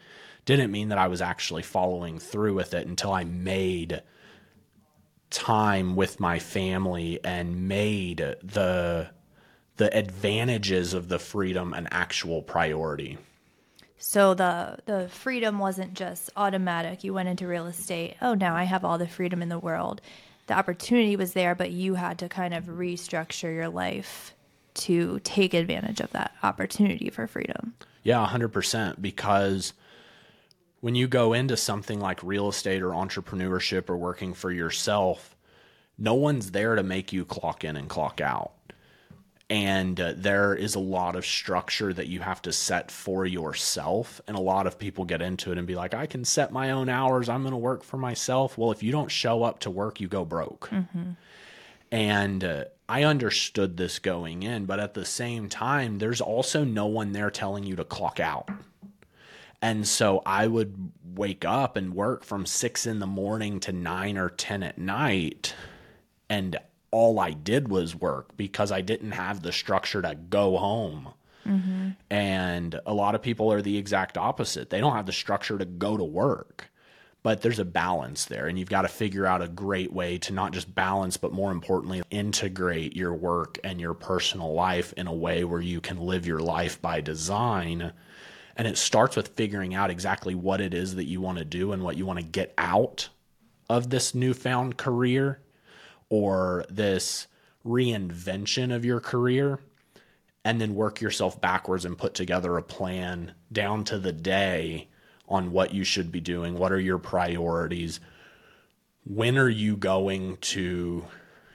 didn't 0.47 0.71
mean 0.71 0.89
that 0.89 0.97
I 0.97 1.09
was 1.09 1.21
actually 1.21 1.63
following 1.63 2.19
through 2.19 2.55
with 2.55 2.73
it 2.73 2.87
until 2.87 3.13
I 3.13 3.25
made 3.25 4.03
time 5.29 5.97
with 5.97 6.19
my 6.19 6.39
family 6.39 7.21
and 7.23 7.69
made 7.69 8.19
the 8.43 9.11
the 9.77 9.97
advantages 9.97 10.95
of 10.95 11.09
the 11.09 11.19
freedom 11.19 11.75
an 11.75 11.89
actual 11.91 12.41
priority. 12.41 13.19
So 14.05 14.35
the 14.35 14.79
the 14.85 15.09
freedom 15.09 15.61
wasn't 15.61 15.95
just 15.95 16.29
automatic. 16.37 17.05
You 17.05 17.15
went 17.15 17.29
into 17.29 17.47
real 17.47 17.67
estate. 17.67 18.17
Oh, 18.21 18.35
now 18.35 18.57
I 18.57 18.65
have 18.65 18.85
all 18.85 18.99
the 18.99 19.07
freedom 19.07 19.41
in 19.41 19.49
the 19.49 19.61
world. 19.61 20.01
The 20.49 20.55
opportunity 20.55 21.15
was 21.15 21.35
there, 21.35 21.55
but 21.55 21.71
you 21.71 21.95
had 21.95 22.19
to 22.19 22.29
kind 22.29 22.53
of 22.53 22.65
restructure 22.65 23.55
your 23.55 23.69
life 23.69 24.35
to 24.75 25.21
take 25.23 25.55
advantage 25.55 26.01
of 26.01 26.11
that 26.11 26.33
opportunity 26.43 27.11
for 27.11 27.29
freedom. 27.29 27.75
Yeah, 28.03 28.27
100% 28.27 29.01
because 29.01 29.73
when 30.81 30.97
you 30.97 31.07
go 31.07 31.33
into 31.33 31.57
something 31.57 32.01
like 32.01 32.25
real 32.25 32.49
estate 32.49 32.83
or 32.83 32.91
entrepreneurship 32.91 33.89
or 33.89 33.97
working 33.97 34.35
for 34.35 34.51
yourself, 34.51 35.37
no 35.97 36.15
one's 36.15 36.51
there 36.51 36.75
to 36.75 36.83
make 36.83 37.13
you 37.13 37.25
clock 37.25 37.63
in 37.63 37.77
and 37.77 37.89
clock 37.89 38.21
out 38.21 38.53
and 39.51 40.01
uh, 40.01 40.15
there 40.17 40.55
is 40.55 40.75
a 40.75 40.81
lot 40.81 41.17
of 41.17 41.27
structure 41.27 41.93
that 41.93 42.07
you 42.07 42.21
have 42.21 42.41
to 42.43 42.53
set 42.53 42.91
for 42.91 43.27
yourself 43.27 44.21
and 44.27 44.37
a 44.37 44.41
lot 44.41 44.67
of 44.67 44.79
people 44.79 45.05
get 45.05 45.21
into 45.21 45.53
it 45.53 45.59
and 45.59 45.67
be 45.67 45.75
like 45.75 45.95
i 45.95 46.07
can 46.07 46.25
set 46.25 46.53
my 46.53 46.71
own 46.71 46.89
hours. 46.89 47.29
I'm 47.29 47.43
going 47.43 47.53
to 47.53 47.59
work 47.59 47.83
for 47.83 47.97
myself. 47.97 48.57
Well 48.57 48.71
if 48.71 48.83
you 48.83 48.93
don't 48.93 49.11
show 49.11 49.43
up 49.43 49.61
to 49.61 49.71
work 49.71 50.01
you 50.01 50.09
go 50.09 50.25
broke. 50.25 50.69
Mm-hmm. 50.71 51.11
and 51.91 52.45
uh, 52.45 52.65
i 52.89 53.03
understood 53.03 53.77
this 53.77 53.99
going 53.99 54.43
in 54.43 54.65
but 54.65 54.81
at 54.81 54.95
the 54.95 55.05
same 55.05 55.49
time 55.49 55.99
there's 55.99 56.21
also 56.21 56.65
no 56.65 56.87
one 56.87 57.13
there 57.13 57.31
telling 57.31 57.65
you 57.65 57.77
to 57.77 57.85
clock 57.85 58.21
out. 58.21 58.49
And 59.61 59.87
so 59.87 60.23
i 60.25 60.47
would 60.47 60.93
wake 61.05 61.45
up 61.45 61.77
and 61.77 61.95
work 61.95 62.25
from 62.25 62.47
six 62.47 62.87
in 62.87 63.01
the 63.01 63.07
morning 63.07 63.61
to 63.61 63.73
nine 63.73 64.17
or 64.17 64.31
ten 64.31 64.63
at 64.63 64.79
night 64.79 65.55
and 66.31 66.57
all 66.93 67.19
I 67.19 67.33
did 67.33 67.69
was 67.69 67.97
work 67.97 68.37
because 68.37 68.71
I 68.71 68.83
didn't 68.83 69.13
have 69.13 69.43
the 69.43 69.51
structure 69.51 70.03
to 70.03 70.15
go 70.15 70.57
home. 70.59 71.09
Mm-hmm. 71.47 71.91
And 72.11 72.81
a 72.87 72.95
lot 72.95 73.17
of 73.17 73.23
people 73.23 73.53
are 73.53 73.63
the 73.63 73.79
exact 73.79 74.17
opposite. 74.17 74.71
They 74.71 74.79
don't 74.79 74.95
have 74.95 75.07
the 75.07 75.13
structure 75.13 75.59
to 75.59 75.65
go 75.65 75.97
to 75.97 76.05
work. 76.05 76.71
But 77.25 77.41
there's 77.41 77.61
a 77.61 77.65
balance 77.65 78.25
there, 78.25 78.49
and 78.49 78.59
you've 78.59 78.69
got 78.69 78.83
to 78.83 78.89
figure 78.89 79.25
out 79.25 79.43
a 79.43 79.49
great 79.49 79.93
way 79.93 80.19
to 80.19 80.33
not 80.33 80.53
just 80.53 80.75
balance, 80.75 81.17
but 81.17 81.33
more 81.33 81.53
importantly, 81.53 82.03
integrate 82.11 82.97
your 82.97 83.15
work 83.15 83.61
and 83.63 83.81
your 83.81 83.95
personal 83.95 84.53
life 84.55 84.93
in 84.95 85.07
a 85.07 85.15
way 85.15 85.45
where 85.45 85.61
you 85.61 85.81
can 85.81 85.99
live 85.99 86.27
your 86.27 86.41
life 86.41 86.83
by 86.83 87.01
design. 87.01 87.93
And 88.57 88.67
it 88.67 88.77
starts 88.77 89.15
with 89.15 89.29
figuring 89.29 89.73
out 89.73 89.89
exactly 89.89 90.35
what 90.35 90.61
it 90.61 90.75
is 90.75 90.97
that 90.97 91.05
you 91.05 91.21
want 91.21 91.39
to 91.39 91.45
do 91.45 91.71
and 91.71 91.85
what 91.85 91.97
you 91.97 92.07
want 92.07 92.19
to 92.19 92.25
get 92.25 92.53
out 92.59 93.09
of 93.71 93.91
this 93.91 94.17
newfound 94.17 94.77
career 94.77 95.42
or 96.13 96.63
this 96.69 97.27
reinvention 97.65 98.71
of 98.71 98.85
your 98.85 99.01
career 99.01 99.59
and 100.45 100.61
then 100.61 100.75
work 100.75 101.01
yourself 101.01 101.41
backwards 101.41 101.87
and 101.87 101.97
put 101.97 102.13
together 102.13 102.59
a 102.59 102.63
plan 102.63 103.33
down 103.51 103.83
to 103.83 103.99
the 103.99 104.13
day 104.13 104.89
on 105.27 105.53
what 105.53 105.73
you 105.73 105.85
should 105.85 106.13
be 106.13 106.21
doing. 106.21 106.59
What 106.59 106.71
are 106.71 106.79
your 106.79 106.99
priorities? 106.99 107.99
When 109.07 109.39
are 109.39 109.49
you 109.49 109.75
going 109.75 110.37
to, 110.53 111.03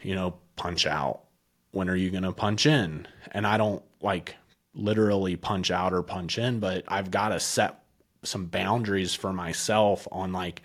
you 0.02 0.16
know, 0.16 0.40
punch 0.56 0.88
out? 0.88 1.22
When 1.70 1.88
are 1.88 1.96
you 1.96 2.10
going 2.10 2.24
to 2.24 2.32
punch 2.32 2.66
in? 2.66 3.08
And 3.34 3.46
I 3.46 3.58
don't 3.58 3.84
like 4.02 4.38
literally 4.74 5.36
punch 5.36 5.70
out 5.70 5.94
or 5.94 6.02
punch 6.02 6.40
in, 6.40 6.60
but 6.60 6.84
I've 6.88 7.12
got 7.12 7.30
to 7.30 7.40
set 7.40 7.84
some 8.24 8.48
boundaries 8.48 9.14
for 9.14 9.32
myself 9.32 10.08
on 10.12 10.34
like, 10.34 10.64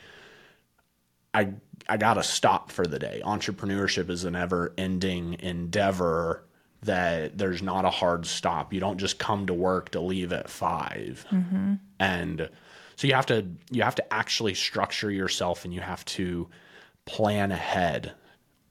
I 1.34 1.52
I 1.88 1.96
got 1.96 2.14
to 2.14 2.22
stop 2.22 2.70
for 2.70 2.86
the 2.86 2.98
day. 2.98 3.22
Entrepreneurship 3.24 4.10
is 4.10 4.24
an 4.24 4.36
ever 4.36 4.72
ending 4.78 5.36
endeavor 5.40 6.44
that 6.82 7.38
there's 7.38 7.62
not 7.62 7.84
a 7.84 7.90
hard 7.90 8.26
stop. 8.26 8.72
You 8.72 8.80
don't 8.80 8.98
just 8.98 9.18
come 9.18 9.46
to 9.46 9.54
work 9.54 9.90
to 9.90 10.00
leave 10.00 10.32
at 10.32 10.50
5 10.50 11.26
mm-hmm. 11.30 11.74
And 11.98 12.48
so 12.96 13.06
you 13.06 13.14
have 13.14 13.26
to 13.26 13.46
you 13.70 13.82
have 13.82 13.94
to 13.96 14.14
actually 14.14 14.54
structure 14.54 15.10
yourself 15.10 15.64
and 15.64 15.72
you 15.72 15.80
have 15.80 16.04
to 16.06 16.48
plan 17.04 17.52
ahead 17.52 18.12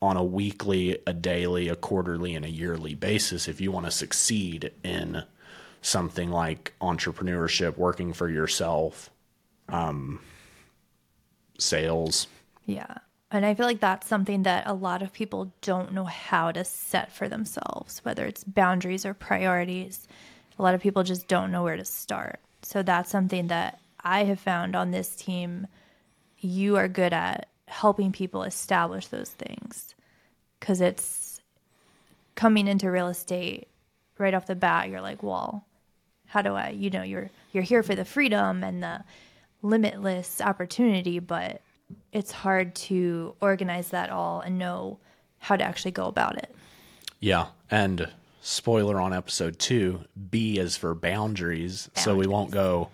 on 0.01 0.17
a 0.17 0.23
weekly, 0.23 0.97
a 1.05 1.13
daily, 1.13 1.69
a 1.69 1.75
quarterly, 1.75 2.35
and 2.35 2.43
a 2.43 2.49
yearly 2.49 2.95
basis 2.95 3.47
if 3.47 3.61
you 3.61 3.71
want 3.71 3.85
to 3.85 3.91
succeed 3.91 4.71
in 4.83 5.23
something 5.81 6.29
like 6.29 6.73
entrepreneurship, 6.81 7.77
working 7.77 8.13
for 8.13 8.29
yourself, 8.29 9.09
um, 9.69 10.19
sales, 11.57 12.27
yeah. 12.65 12.95
And 13.31 13.45
I 13.45 13.53
feel 13.53 13.65
like 13.65 13.79
that's 13.79 14.07
something 14.07 14.43
that 14.43 14.67
a 14.67 14.73
lot 14.73 15.01
of 15.01 15.13
people 15.13 15.53
don't 15.61 15.93
know 15.93 16.03
how 16.03 16.51
to 16.51 16.65
set 16.65 17.13
for 17.13 17.29
themselves, 17.29 17.99
whether 18.03 18.25
it's 18.25 18.43
boundaries 18.43 19.05
or 19.05 19.13
priorities. 19.13 20.07
A 20.59 20.61
lot 20.61 20.75
of 20.75 20.81
people 20.81 21.03
just 21.03 21.29
don't 21.29 21.51
know 21.51 21.63
where 21.63 21.77
to 21.77 21.85
start. 21.85 22.41
So 22.61 22.83
that's 22.83 23.09
something 23.09 23.47
that 23.47 23.79
I 24.03 24.25
have 24.25 24.39
found 24.39 24.75
on 24.75 24.91
this 24.91 25.15
team. 25.15 25.67
You 26.39 26.75
are 26.75 26.89
good 26.89 27.13
at 27.13 27.47
helping 27.67 28.11
people 28.11 28.43
establish 28.43 29.07
those 29.07 29.29
things 29.29 29.95
because 30.59 30.81
it's 30.81 31.39
coming 32.35 32.67
into 32.67 32.91
real 32.91 33.07
estate 33.07 33.69
right 34.17 34.33
off 34.33 34.45
the 34.45 34.55
bat. 34.55 34.89
You're 34.89 35.01
like, 35.01 35.23
well, 35.23 35.65
how 36.27 36.41
do 36.41 36.53
I, 36.53 36.69
you 36.69 36.89
know, 36.89 37.03
you're, 37.03 37.29
you're 37.53 37.63
here 37.63 37.81
for 37.81 37.95
the 37.95 38.05
freedom 38.05 38.61
and 38.61 38.83
the 38.83 39.03
limitless 39.61 40.41
opportunity, 40.41 41.19
but 41.19 41.61
it's 42.11 42.31
hard 42.31 42.75
to 42.75 43.35
organize 43.41 43.89
that 43.89 44.09
all 44.09 44.41
and 44.41 44.57
know 44.57 44.99
how 45.39 45.55
to 45.55 45.63
actually 45.63 45.91
go 45.91 46.05
about 46.05 46.37
it. 46.37 46.53
Yeah. 47.19 47.47
And 47.69 48.09
spoiler 48.41 48.99
on 48.99 49.13
episode 49.13 49.59
two, 49.59 50.01
B 50.29 50.57
is 50.57 50.77
for 50.77 50.93
boundaries. 50.93 51.87
boundaries. 51.87 52.03
So 52.03 52.15
we 52.15 52.27
won't 52.27 52.51
go 52.51 52.89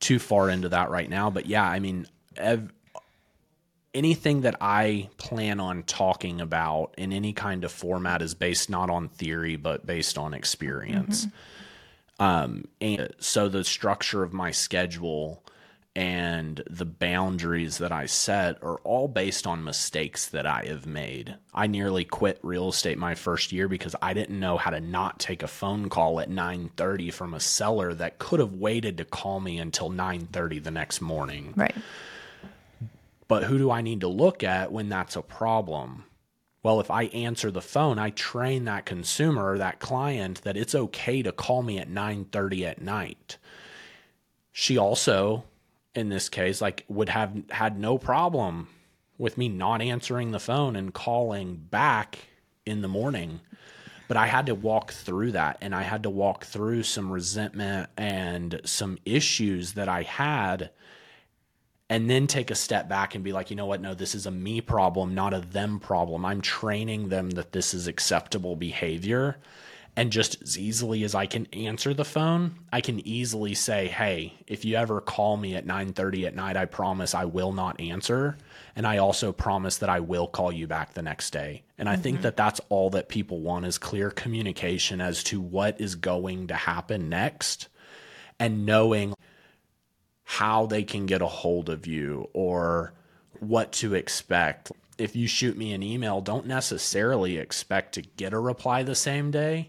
too 0.00 0.18
far 0.18 0.50
into 0.50 0.68
that 0.70 0.90
right 0.90 1.08
now. 1.08 1.30
But 1.30 1.46
yeah, 1.46 1.64
I 1.64 1.78
mean, 1.78 2.06
ev- 2.36 2.72
anything 3.94 4.42
that 4.42 4.56
I 4.60 5.08
plan 5.16 5.60
on 5.60 5.84
talking 5.84 6.40
about 6.40 6.94
in 6.98 7.12
any 7.12 7.32
kind 7.32 7.64
of 7.64 7.70
format 7.70 8.20
is 8.20 8.34
based 8.34 8.68
not 8.68 8.90
on 8.90 9.08
theory, 9.08 9.56
but 9.56 9.86
based 9.86 10.18
on 10.18 10.34
experience. 10.34 11.26
Mm-hmm. 11.26 12.22
Um, 12.22 12.64
and 12.80 13.12
so 13.18 13.48
the 13.48 13.64
structure 13.64 14.22
of 14.22 14.32
my 14.32 14.50
schedule 14.50 15.43
and 15.96 16.60
the 16.68 16.84
boundaries 16.84 17.78
that 17.78 17.92
I 17.92 18.06
set 18.06 18.60
are 18.62 18.78
all 18.78 19.06
based 19.06 19.46
on 19.46 19.62
mistakes 19.62 20.26
that 20.26 20.44
I 20.44 20.64
have 20.66 20.86
made. 20.86 21.36
I 21.52 21.68
nearly 21.68 22.04
quit 22.04 22.40
real 22.42 22.68
estate 22.70 22.98
my 22.98 23.14
first 23.14 23.52
year 23.52 23.68
because 23.68 23.94
I 24.02 24.12
didn't 24.12 24.40
know 24.40 24.56
how 24.56 24.70
to 24.70 24.80
not 24.80 25.20
take 25.20 25.44
a 25.44 25.48
phone 25.48 25.88
call 25.88 26.18
at 26.18 26.28
9:30 26.28 27.12
from 27.12 27.32
a 27.32 27.40
seller 27.40 27.94
that 27.94 28.18
could 28.18 28.40
have 28.40 28.54
waited 28.54 28.98
to 28.98 29.04
call 29.04 29.38
me 29.38 29.58
until 29.58 29.88
9:30 29.88 30.58
the 30.58 30.72
next 30.72 31.00
morning. 31.00 31.54
Right. 31.56 31.76
But 33.28 33.44
who 33.44 33.56
do 33.56 33.70
I 33.70 33.80
need 33.80 34.00
to 34.00 34.08
look 34.08 34.42
at 34.42 34.72
when 34.72 34.88
that's 34.88 35.16
a 35.16 35.22
problem? 35.22 36.04
Well, 36.64 36.80
if 36.80 36.90
I 36.90 37.04
answer 37.04 37.50
the 37.50 37.62
phone, 37.62 37.98
I 37.98 38.10
train 38.10 38.64
that 38.64 38.86
consumer 38.86 39.50
or 39.52 39.58
that 39.58 39.78
client 39.78 40.42
that 40.42 40.56
it's 40.56 40.74
okay 40.74 41.22
to 41.22 41.30
call 41.30 41.62
me 41.62 41.78
at 41.78 41.88
9:30 41.88 42.66
at 42.66 42.82
night. 42.82 43.38
She 44.50 44.76
also 44.76 45.44
in 45.94 46.08
this 46.08 46.28
case 46.28 46.60
like 46.60 46.84
would 46.88 47.08
have 47.08 47.34
had 47.50 47.78
no 47.78 47.98
problem 47.98 48.68
with 49.18 49.38
me 49.38 49.48
not 49.48 49.80
answering 49.80 50.30
the 50.30 50.40
phone 50.40 50.76
and 50.76 50.92
calling 50.92 51.56
back 51.56 52.18
in 52.66 52.82
the 52.82 52.88
morning 52.88 53.40
but 54.08 54.16
I 54.16 54.26
had 54.26 54.46
to 54.46 54.54
walk 54.54 54.92
through 54.92 55.32
that 55.32 55.58
and 55.60 55.74
I 55.74 55.82
had 55.82 56.02
to 56.02 56.10
walk 56.10 56.44
through 56.44 56.82
some 56.82 57.10
resentment 57.10 57.88
and 57.96 58.60
some 58.64 58.98
issues 59.04 59.72
that 59.74 59.88
I 59.88 60.02
had 60.02 60.70
and 61.88 62.08
then 62.08 62.26
take 62.26 62.50
a 62.50 62.54
step 62.54 62.88
back 62.88 63.14
and 63.14 63.22
be 63.22 63.32
like, 63.32 63.50
you 63.50 63.56
know 63.56 63.66
what? 63.66 63.80
No, 63.80 63.94
this 63.94 64.14
is 64.14 64.26
a 64.26 64.30
me 64.30 64.60
problem, 64.60 65.14
not 65.14 65.34
a 65.34 65.40
them 65.40 65.78
problem. 65.78 66.24
I'm 66.24 66.40
training 66.40 67.08
them 67.08 67.30
that 67.30 67.52
this 67.52 67.74
is 67.74 67.86
acceptable 67.86 68.56
behavior 68.56 69.38
and 69.96 70.10
just 70.10 70.42
as 70.42 70.58
easily 70.58 71.04
as 71.04 71.14
I 71.14 71.26
can 71.26 71.46
answer 71.52 71.94
the 71.94 72.04
phone, 72.04 72.56
I 72.72 72.80
can 72.80 73.06
easily 73.06 73.54
say, 73.54 73.86
"Hey, 73.86 74.34
if 74.46 74.64
you 74.64 74.76
ever 74.76 75.00
call 75.00 75.36
me 75.36 75.54
at 75.54 75.66
9:30 75.66 76.26
at 76.26 76.34
night, 76.34 76.56
I 76.56 76.64
promise 76.64 77.14
I 77.14 77.26
will 77.26 77.52
not 77.52 77.80
answer, 77.80 78.36
and 78.74 78.86
I 78.86 78.98
also 78.98 79.32
promise 79.32 79.78
that 79.78 79.88
I 79.88 80.00
will 80.00 80.26
call 80.26 80.50
you 80.50 80.66
back 80.66 80.94
the 80.94 81.02
next 81.02 81.30
day." 81.30 81.62
And 81.78 81.88
I 81.88 81.94
mm-hmm. 81.94 82.02
think 82.02 82.22
that 82.22 82.36
that's 82.36 82.60
all 82.68 82.90
that 82.90 83.08
people 83.08 83.40
want 83.40 83.66
is 83.66 83.78
clear 83.78 84.10
communication 84.10 85.00
as 85.00 85.22
to 85.24 85.40
what 85.40 85.80
is 85.80 85.94
going 85.94 86.48
to 86.48 86.54
happen 86.54 87.08
next 87.08 87.68
and 88.40 88.66
knowing 88.66 89.14
how 90.24 90.66
they 90.66 90.82
can 90.82 91.06
get 91.06 91.22
a 91.22 91.26
hold 91.26 91.68
of 91.68 91.86
you 91.86 92.28
or 92.32 92.94
what 93.38 93.72
to 93.72 93.94
expect. 93.94 94.72
if 94.96 95.16
you 95.16 95.26
shoot 95.26 95.56
me 95.56 95.72
an 95.72 95.82
email, 95.82 96.20
don't 96.20 96.46
necessarily 96.46 97.36
expect 97.36 97.94
to 97.94 98.02
get 98.02 98.32
a 98.32 98.38
reply 98.38 98.84
the 98.84 98.94
same 98.94 99.32
day. 99.32 99.68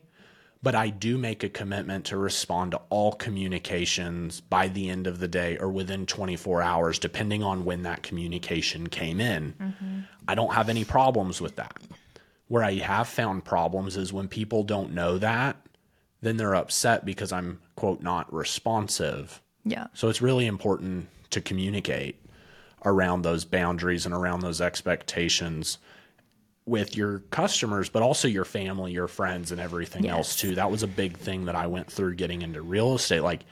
But 0.66 0.74
I 0.74 0.90
do 0.90 1.20
make 1.20 1.44
a 1.44 1.50
commitment 1.50 2.06
to 2.06 2.18
respond 2.18 2.72
to 2.72 2.82
all 2.90 3.12
communications 3.12 4.42
by 4.42 4.68
the 4.68 4.90
end 4.90 5.06
of 5.06 5.20
the 5.20 5.28
day 5.28 5.60
or 5.60 5.70
within 5.70 6.08
24 6.08 6.64
hours, 6.64 6.98
depending 6.98 7.44
on 7.44 7.66
when 7.66 7.84
that 7.84 8.02
communication 8.02 8.88
came 8.88 9.22
in. 9.22 9.54
Mm-hmm. 9.62 10.00
I 10.28 10.34
don't 10.34 10.56
have 10.56 10.68
any 10.68 10.84
problems 10.84 11.40
with 11.40 11.58
that. 11.58 11.78
Where 12.48 12.64
I 12.64 12.78
have 12.78 13.08
found 13.08 13.46
problems 13.46 13.96
is 13.96 14.12
when 14.12 14.28
people 14.28 14.64
don't 14.64 14.96
know 14.96 15.20
that, 15.20 15.56
then 16.22 16.38
they're 16.38 16.56
upset 16.56 17.06
because 17.06 17.32
I'm, 17.32 17.62
quote, 17.76 18.02
not 18.02 18.34
responsive. 18.34 19.44
Yeah. 19.66 19.86
So 19.94 20.10
it's 20.10 20.24
really 20.24 20.48
important 20.48 21.10
to 21.30 21.42
communicate 21.42 22.20
around 22.84 23.22
those 23.22 23.46
boundaries 23.46 24.08
and 24.08 24.16
around 24.16 24.40
those 24.40 24.62
expectations 24.62 25.78
with 26.66 26.98
your 26.98 27.20
customers, 27.30 27.90
but 27.90 28.02
also 28.02 28.28
your 28.28 28.46
family, 28.46 28.92
your 28.92 29.08
friends, 29.08 29.52
and 29.52 29.62
everything 29.62 30.08
else 30.08 30.36
too. 30.36 30.56
That 30.56 30.72
was 30.72 30.82
a 30.84 30.88
big 30.88 31.18
thing 31.18 31.46
that 31.46 31.56
I 31.56 31.68
went 31.68 31.92
through 31.92 32.16
getting 32.16 32.42
into 32.42 32.62
real 32.62 32.96
estate. 32.96 33.22
Like 33.22 33.46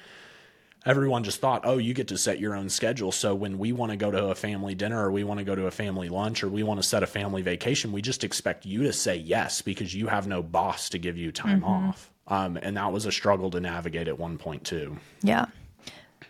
everyone 0.85 1.23
just 1.23 1.39
thought, 1.39 1.61
oh, 1.63 1.77
you 1.77 1.93
get 1.93 2.07
to 2.07 2.17
set 2.17 2.39
your 2.39 2.55
own 2.55 2.69
schedule. 2.69 3.11
So 3.11 3.35
when 3.35 3.59
we 3.59 3.71
want 3.71 3.91
to 3.91 3.97
go 3.97 4.09
to 4.09 4.27
a 4.27 4.35
family 4.35 4.73
dinner 4.73 5.05
or 5.05 5.11
we 5.11 5.23
want 5.23 5.37
to 5.37 5.43
go 5.43 5.55
to 5.55 5.67
a 5.67 5.71
family 5.71 6.09
lunch 6.09 6.43
or 6.43 6.49
we 6.49 6.63
want 6.63 6.81
to 6.81 6.87
set 6.87 7.03
a 7.03 7.07
family 7.07 7.41
vacation, 7.41 7.91
we 7.91 8.01
just 8.01 8.23
expect 8.23 8.65
you 8.65 8.83
to 8.83 8.93
say 8.93 9.15
yes 9.15 9.61
because 9.61 9.93
you 9.93 10.07
have 10.07 10.27
no 10.27 10.41
boss 10.41 10.89
to 10.89 10.97
give 10.97 11.17
you 11.17 11.31
time 11.31 11.63
off. 11.63 12.09
Um, 12.27 12.57
and 12.57 12.77
that 12.77 12.91
was 12.91 13.05
a 13.05 13.11
struggle 13.11 13.51
to 13.51 13.59
navigate 13.59 14.07
at 14.07 14.17
one 14.17 14.37
point 14.37 14.63
too. 14.63 14.97
Yeah. 15.21 15.45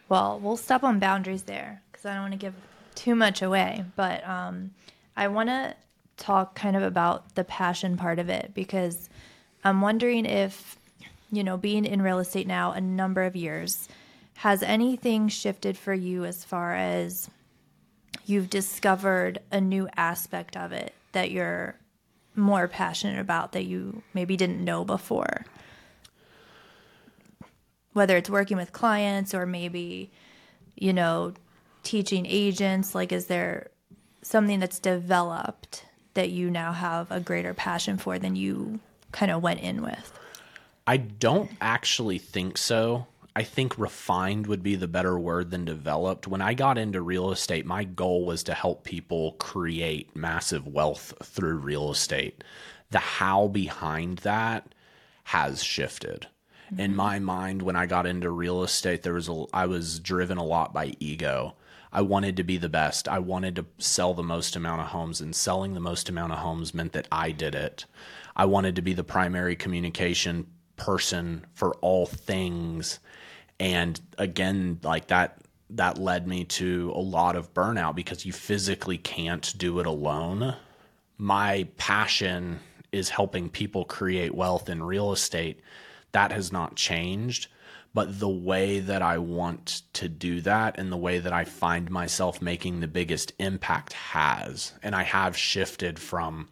Well, 0.09 0.39
we'll 0.41 0.57
step 0.57 0.83
on 0.83 0.99
boundaries 0.99 1.43
there 1.43 1.81
because 1.91 2.05
I 2.05 2.13
don't 2.13 2.23
want 2.23 2.33
to 2.33 2.37
give 2.37 2.55
too 2.95 3.15
much 3.15 3.41
away. 3.41 3.85
But 3.95 4.27
um, 4.27 4.71
I 5.15 5.27
want 5.29 5.49
to 5.49 5.75
talk 6.17 6.55
kind 6.55 6.75
of 6.75 6.83
about 6.83 7.35
the 7.35 7.43
passion 7.43 7.97
part 7.97 8.19
of 8.19 8.29
it 8.29 8.51
because 8.53 9.09
I'm 9.63 9.81
wondering 9.81 10.25
if, 10.25 10.77
you 11.31 11.43
know, 11.43 11.57
being 11.57 11.85
in 11.85 12.01
real 12.01 12.19
estate 12.19 12.47
now 12.47 12.71
a 12.71 12.81
number 12.81 13.23
of 13.23 13.35
years, 13.35 13.87
has 14.35 14.63
anything 14.63 15.27
shifted 15.27 15.77
for 15.77 15.93
you 15.93 16.25
as 16.25 16.43
far 16.43 16.75
as 16.75 17.29
you've 18.25 18.49
discovered 18.49 19.39
a 19.51 19.61
new 19.61 19.87
aspect 19.95 20.57
of 20.57 20.71
it 20.71 20.93
that 21.11 21.31
you're 21.31 21.75
more 22.35 22.67
passionate 22.67 23.19
about 23.19 23.51
that 23.51 23.65
you 23.65 24.01
maybe 24.13 24.35
didn't 24.35 24.63
know 24.63 24.83
before? 24.83 25.45
whether 27.93 28.17
it's 28.17 28.29
working 28.29 28.57
with 28.57 28.71
clients 28.71 29.33
or 29.33 29.45
maybe 29.45 30.11
you 30.75 30.91
know 30.91 31.33
teaching 31.83 32.25
agents 32.25 32.93
like 32.93 33.11
is 33.11 33.27
there 33.27 33.69
something 34.21 34.59
that's 34.59 34.79
developed 34.79 35.85
that 36.13 36.29
you 36.29 36.49
now 36.49 36.71
have 36.71 37.09
a 37.11 37.19
greater 37.19 37.53
passion 37.53 37.97
for 37.97 38.19
than 38.19 38.35
you 38.35 38.79
kind 39.11 39.31
of 39.31 39.41
went 39.41 39.59
in 39.59 39.81
with 39.81 40.11
I 40.85 40.97
don't 40.97 41.51
actually 41.61 42.17
think 42.17 42.57
so. 42.57 43.07
I 43.35 43.43
think 43.43 43.77
refined 43.77 44.47
would 44.47 44.61
be 44.61 44.75
the 44.75 44.87
better 44.87 45.17
word 45.17 45.49
than 45.49 45.65
developed. 45.65 46.27
When 46.27 46.41
I 46.41 46.53
got 46.53 46.77
into 46.77 47.01
real 47.01 47.31
estate, 47.31 47.65
my 47.65 47.83
goal 47.83 48.25
was 48.25 48.43
to 48.43 48.53
help 48.53 48.83
people 48.83 49.33
create 49.33 50.15
massive 50.15 50.67
wealth 50.67 51.13
through 51.23 51.55
real 51.57 51.89
estate. 51.91 52.43
The 52.91 52.99
how 52.99 53.47
behind 53.47 54.19
that 54.19 54.75
has 55.25 55.63
shifted. 55.63 56.27
In 56.77 56.91
mm-hmm. 56.91 56.95
my 56.95 57.19
mind, 57.19 57.61
when 57.61 57.75
I 57.75 57.85
got 57.85 58.05
into 58.05 58.29
real 58.29 58.61
estate, 58.63 59.03
there 59.03 59.13
was 59.13 59.29
a, 59.29 59.45
I 59.53 59.65
was 59.65 59.99
driven 59.99 60.37
a 60.37 60.43
lot 60.43 60.73
by 60.73 60.93
ego. 60.99 61.55
I 61.93 62.01
wanted 62.01 62.35
to 62.37 62.43
be 62.43 62.57
the 62.57 62.69
best. 62.69 63.07
I 63.07 63.19
wanted 63.19 63.55
to 63.55 63.65
sell 63.77 64.15
the 64.15 64.23
most 64.23 64.55
amount 64.55 64.81
of 64.81 64.87
homes, 64.87 65.21
and 65.21 65.35
selling 65.35 65.75
the 65.75 65.79
most 65.79 66.09
amount 66.09 66.33
of 66.33 66.39
homes 66.39 66.73
meant 66.73 66.91
that 66.93 67.07
I 67.11 67.31
did 67.31 67.53
it. 67.53 67.85
I 68.35 68.45
wanted 68.45 68.75
to 68.75 68.81
be 68.81 68.93
the 68.93 69.03
primary 69.03 69.55
communication 69.55 70.47
person 70.75 71.45
for 71.53 71.75
all 71.75 72.07
things. 72.07 72.99
And 73.59 74.01
again, 74.17 74.79
like 74.83 75.07
that 75.07 75.37
that 75.69 75.97
led 75.97 76.27
me 76.27 76.43
to 76.45 76.91
a 76.95 76.99
lot 76.99 77.35
of 77.35 77.53
burnout 77.53 77.95
because 77.95 78.25
you 78.25 78.33
physically 78.33 78.97
can't 78.97 79.53
do 79.57 79.79
it 79.79 79.85
alone. 79.85 80.55
My 81.17 81.67
passion 81.77 82.59
is 82.91 83.09
helping 83.09 83.49
people 83.49 83.85
create 83.85 84.35
wealth 84.35 84.69
in 84.69 84.83
real 84.83 85.11
estate. 85.11 85.61
That 86.11 86.31
has 86.31 86.51
not 86.51 86.75
changed, 86.75 87.47
but 87.93 88.19
the 88.19 88.29
way 88.29 88.79
that 88.79 89.01
I 89.01 89.19
want 89.19 89.83
to 89.93 90.09
do 90.09 90.41
that 90.41 90.79
and 90.79 90.91
the 90.91 90.97
way 90.97 91.19
that 91.19 91.33
I 91.33 91.45
find 91.45 91.91
myself 91.91 92.41
making 92.41 92.79
the 92.79 92.87
biggest 92.87 93.33
impact 93.37 93.93
has. 93.93 94.73
And 94.81 94.95
I 94.95 95.03
have 95.03 95.37
shifted 95.37 95.99
from 95.99 96.49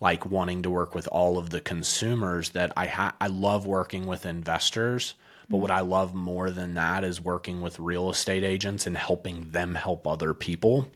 like 0.00 0.26
wanting 0.26 0.62
to 0.62 0.70
work 0.70 0.94
with 0.94 1.08
all 1.08 1.38
of 1.38 1.50
the 1.50 1.60
consumers 1.60 2.50
that 2.50 2.72
I 2.76 2.86
ha- 2.86 3.16
I 3.20 3.28
love 3.28 3.66
working 3.66 4.06
with 4.06 4.26
investors, 4.26 5.14
but 5.48 5.56
what 5.56 5.70
I 5.70 5.80
love 5.80 6.14
more 6.14 6.50
than 6.50 6.74
that 6.74 7.04
is 7.04 7.20
working 7.20 7.62
with 7.62 7.78
real 7.78 8.10
estate 8.10 8.44
agents 8.44 8.86
and 8.86 8.96
helping 8.96 9.50
them 9.50 9.74
help 9.74 10.06
other 10.06 10.34
people. 10.34 10.88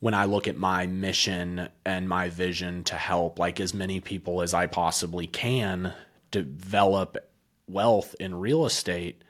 When 0.00 0.14
I 0.14 0.26
look 0.26 0.48
at 0.48 0.56
my 0.56 0.86
mission 0.86 1.68
and 1.86 2.08
my 2.08 2.28
vision 2.28 2.84
to 2.84 2.96
help 2.96 3.38
like 3.38 3.60
as 3.60 3.72
many 3.72 4.00
people 4.00 4.42
as 4.42 4.52
I 4.52 4.66
possibly 4.66 5.26
can 5.26 5.94
develop 6.30 7.29
wealth 7.72 8.14
in 8.20 8.34
real 8.34 8.66
estate, 8.66 9.22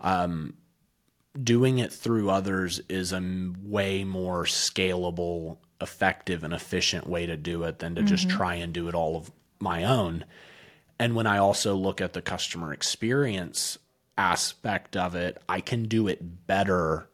um, 0.00 0.54
doing 1.42 1.78
it 1.78 1.92
through 1.92 2.30
others 2.30 2.80
is 2.88 3.12
a 3.12 3.52
way 3.62 4.04
more 4.04 4.44
scalable, 4.44 5.58
effective, 5.80 6.44
and 6.44 6.54
efficient 6.54 7.06
way 7.06 7.26
to 7.26 7.36
do 7.36 7.62
it 7.64 7.78
than 7.78 7.94
to 7.94 8.02
just 8.02 8.28
mm-hmm. 8.28 8.36
try 8.36 8.54
and 8.54 8.72
do 8.72 8.88
it 8.88 8.94
all 8.94 9.16
of 9.16 9.30
my 9.58 9.84
own. 9.84 10.24
And 10.98 11.14
when 11.14 11.26
I 11.26 11.38
also 11.38 11.74
look 11.74 12.00
at 12.00 12.14
the 12.14 12.22
customer 12.22 12.72
experience 12.72 13.78
aspect 14.16 14.96
of 14.96 15.14
it, 15.14 15.42
I 15.48 15.60
can 15.60 15.84
do 15.84 16.08
it 16.08 16.46
better 16.46 17.08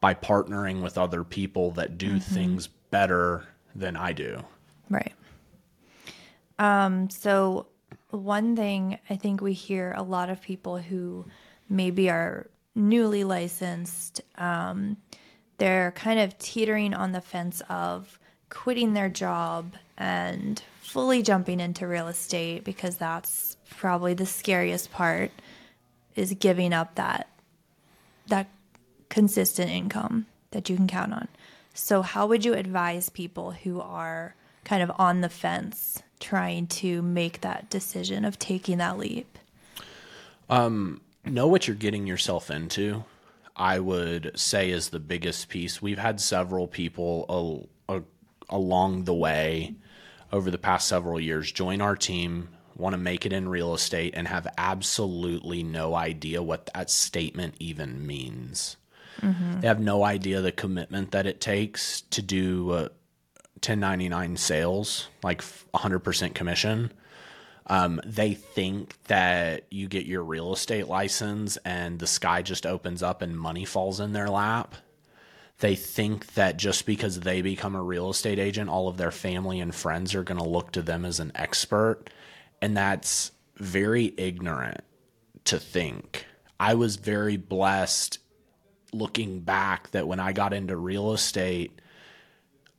by 0.00 0.14
partnering 0.14 0.82
with 0.82 0.96
other 0.96 1.24
people 1.24 1.72
that 1.72 1.98
do 1.98 2.10
mm-hmm. 2.10 2.34
things 2.34 2.68
better 2.90 3.46
than 3.74 3.96
I 3.96 4.12
do. 4.12 4.42
Right. 4.88 5.12
Um, 6.58 7.10
so 7.10 7.66
one 8.10 8.56
thing 8.56 8.98
I 9.08 9.16
think 9.16 9.40
we 9.40 9.52
hear 9.52 9.94
a 9.96 10.02
lot 10.02 10.30
of 10.30 10.40
people 10.40 10.78
who 10.78 11.26
maybe 11.68 12.10
are 12.10 12.48
newly 12.74 13.24
licensed, 13.24 14.20
um, 14.36 14.96
they're 15.58 15.92
kind 15.92 16.20
of 16.20 16.38
teetering 16.38 16.94
on 16.94 17.12
the 17.12 17.20
fence 17.20 17.62
of 17.68 18.18
quitting 18.48 18.94
their 18.94 19.08
job 19.08 19.74
and 19.96 20.62
fully 20.80 21.22
jumping 21.22 21.60
into 21.60 21.86
real 21.86 22.08
estate 22.08 22.64
because 22.64 22.96
that's 22.96 23.56
probably 23.76 24.14
the 24.14 24.26
scariest 24.26 24.90
part 24.90 25.30
is 26.16 26.34
giving 26.34 26.72
up 26.72 26.96
that 26.96 27.28
that 28.26 28.48
consistent 29.08 29.70
income 29.70 30.26
that 30.50 30.68
you 30.68 30.76
can 30.76 30.86
count 30.86 31.12
on. 31.12 31.28
So, 31.74 32.02
how 32.02 32.26
would 32.26 32.44
you 32.44 32.54
advise 32.54 33.08
people 33.08 33.52
who 33.52 33.80
are 33.80 34.34
kind 34.64 34.82
of 34.82 34.90
on 34.98 35.20
the 35.20 35.28
fence 35.28 36.02
trying 36.20 36.66
to 36.68 37.02
make 37.02 37.40
that 37.40 37.68
decision 37.70 38.24
of 38.24 38.38
taking 38.38 38.78
that 38.78 38.98
leap? 38.98 39.38
know 41.24 41.46
what 41.46 41.66
you're 41.66 41.76
getting 41.76 42.06
yourself 42.06 42.50
into 42.50 43.04
i 43.56 43.78
would 43.78 44.32
say 44.34 44.70
is 44.70 44.88
the 44.88 44.98
biggest 44.98 45.48
piece. 45.48 45.82
We've 45.82 45.98
had 45.98 46.20
several 46.20 46.66
people 46.66 47.26
al- 47.28 47.68
a- 47.98 48.04
along 48.48 49.04
the 49.04 49.14
way 49.14 49.74
over 50.32 50.50
the 50.50 50.58
past 50.58 50.88
several 50.88 51.20
years 51.20 51.52
join 51.52 51.80
our 51.80 51.94
team 51.96 52.48
want 52.76 52.94
to 52.94 52.98
make 52.98 53.26
it 53.26 53.32
in 53.32 53.48
real 53.48 53.74
estate 53.74 54.14
and 54.16 54.26
have 54.26 54.46
absolutely 54.56 55.62
no 55.62 55.94
idea 55.94 56.42
what 56.42 56.70
that 56.74 56.90
statement 56.90 57.54
even 57.58 58.06
means. 58.06 58.76
They 59.60 59.68
have 59.68 59.80
no 59.80 60.02
idea 60.02 60.40
the 60.40 60.50
commitment 60.50 61.10
that 61.10 61.26
it 61.26 61.42
takes 61.42 62.00
to 62.02 62.22
do 62.22 62.70
uh, 62.70 62.88
1099 63.62 64.36
sales 64.36 65.08
like 65.22 65.42
100% 65.42 66.34
commission 66.34 66.92
um, 67.70 68.00
they 68.04 68.34
think 68.34 69.00
that 69.04 69.64
you 69.70 69.86
get 69.86 70.04
your 70.04 70.24
real 70.24 70.52
estate 70.52 70.88
license 70.88 71.56
and 71.58 72.00
the 72.00 72.06
sky 72.08 72.42
just 72.42 72.66
opens 72.66 73.00
up 73.00 73.22
and 73.22 73.38
money 73.38 73.64
falls 73.64 74.00
in 74.00 74.12
their 74.12 74.28
lap. 74.28 74.74
They 75.60 75.76
think 75.76 76.34
that 76.34 76.56
just 76.56 76.84
because 76.84 77.20
they 77.20 77.42
become 77.42 77.76
a 77.76 77.82
real 77.82 78.10
estate 78.10 78.40
agent, 78.40 78.70
all 78.70 78.88
of 78.88 78.96
their 78.96 79.12
family 79.12 79.60
and 79.60 79.72
friends 79.72 80.16
are 80.16 80.24
going 80.24 80.40
to 80.40 80.48
look 80.48 80.72
to 80.72 80.82
them 80.82 81.04
as 81.04 81.20
an 81.20 81.30
expert. 81.36 82.10
And 82.60 82.76
that's 82.76 83.30
very 83.56 84.14
ignorant 84.16 84.80
to 85.44 85.60
think. 85.60 86.26
I 86.58 86.74
was 86.74 86.96
very 86.96 87.36
blessed 87.36 88.18
looking 88.92 89.42
back 89.42 89.92
that 89.92 90.08
when 90.08 90.18
I 90.18 90.32
got 90.32 90.52
into 90.52 90.76
real 90.76 91.12
estate, 91.12 91.80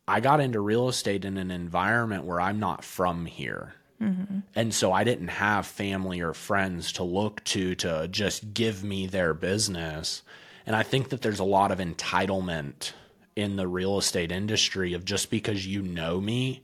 I 0.07 0.19
got 0.19 0.39
into 0.39 0.59
real 0.59 0.89
estate 0.89 1.25
in 1.25 1.37
an 1.37 1.51
environment 1.51 2.25
where 2.25 2.41
I'm 2.41 2.59
not 2.59 2.83
from 2.83 3.25
here. 3.25 3.75
Mm-hmm. 4.01 4.39
And 4.55 4.73
so 4.73 4.91
I 4.91 5.03
didn't 5.03 5.27
have 5.27 5.65
family 5.67 6.21
or 6.21 6.33
friends 6.33 6.91
to 6.93 7.03
look 7.03 7.43
to 7.45 7.75
to 7.75 8.07
just 8.09 8.53
give 8.53 8.83
me 8.83 9.05
their 9.05 9.33
business. 9.33 10.23
And 10.65 10.75
I 10.75 10.83
think 10.83 11.09
that 11.09 11.21
there's 11.21 11.39
a 11.39 11.43
lot 11.43 11.71
of 11.71 11.79
entitlement 11.79 12.93
in 13.35 13.55
the 13.55 13.67
real 13.67 13.97
estate 13.97 14.31
industry 14.31 14.93
of 14.93 15.05
just 15.05 15.29
because 15.29 15.67
you 15.67 15.81
know 15.81 16.19
me, 16.19 16.63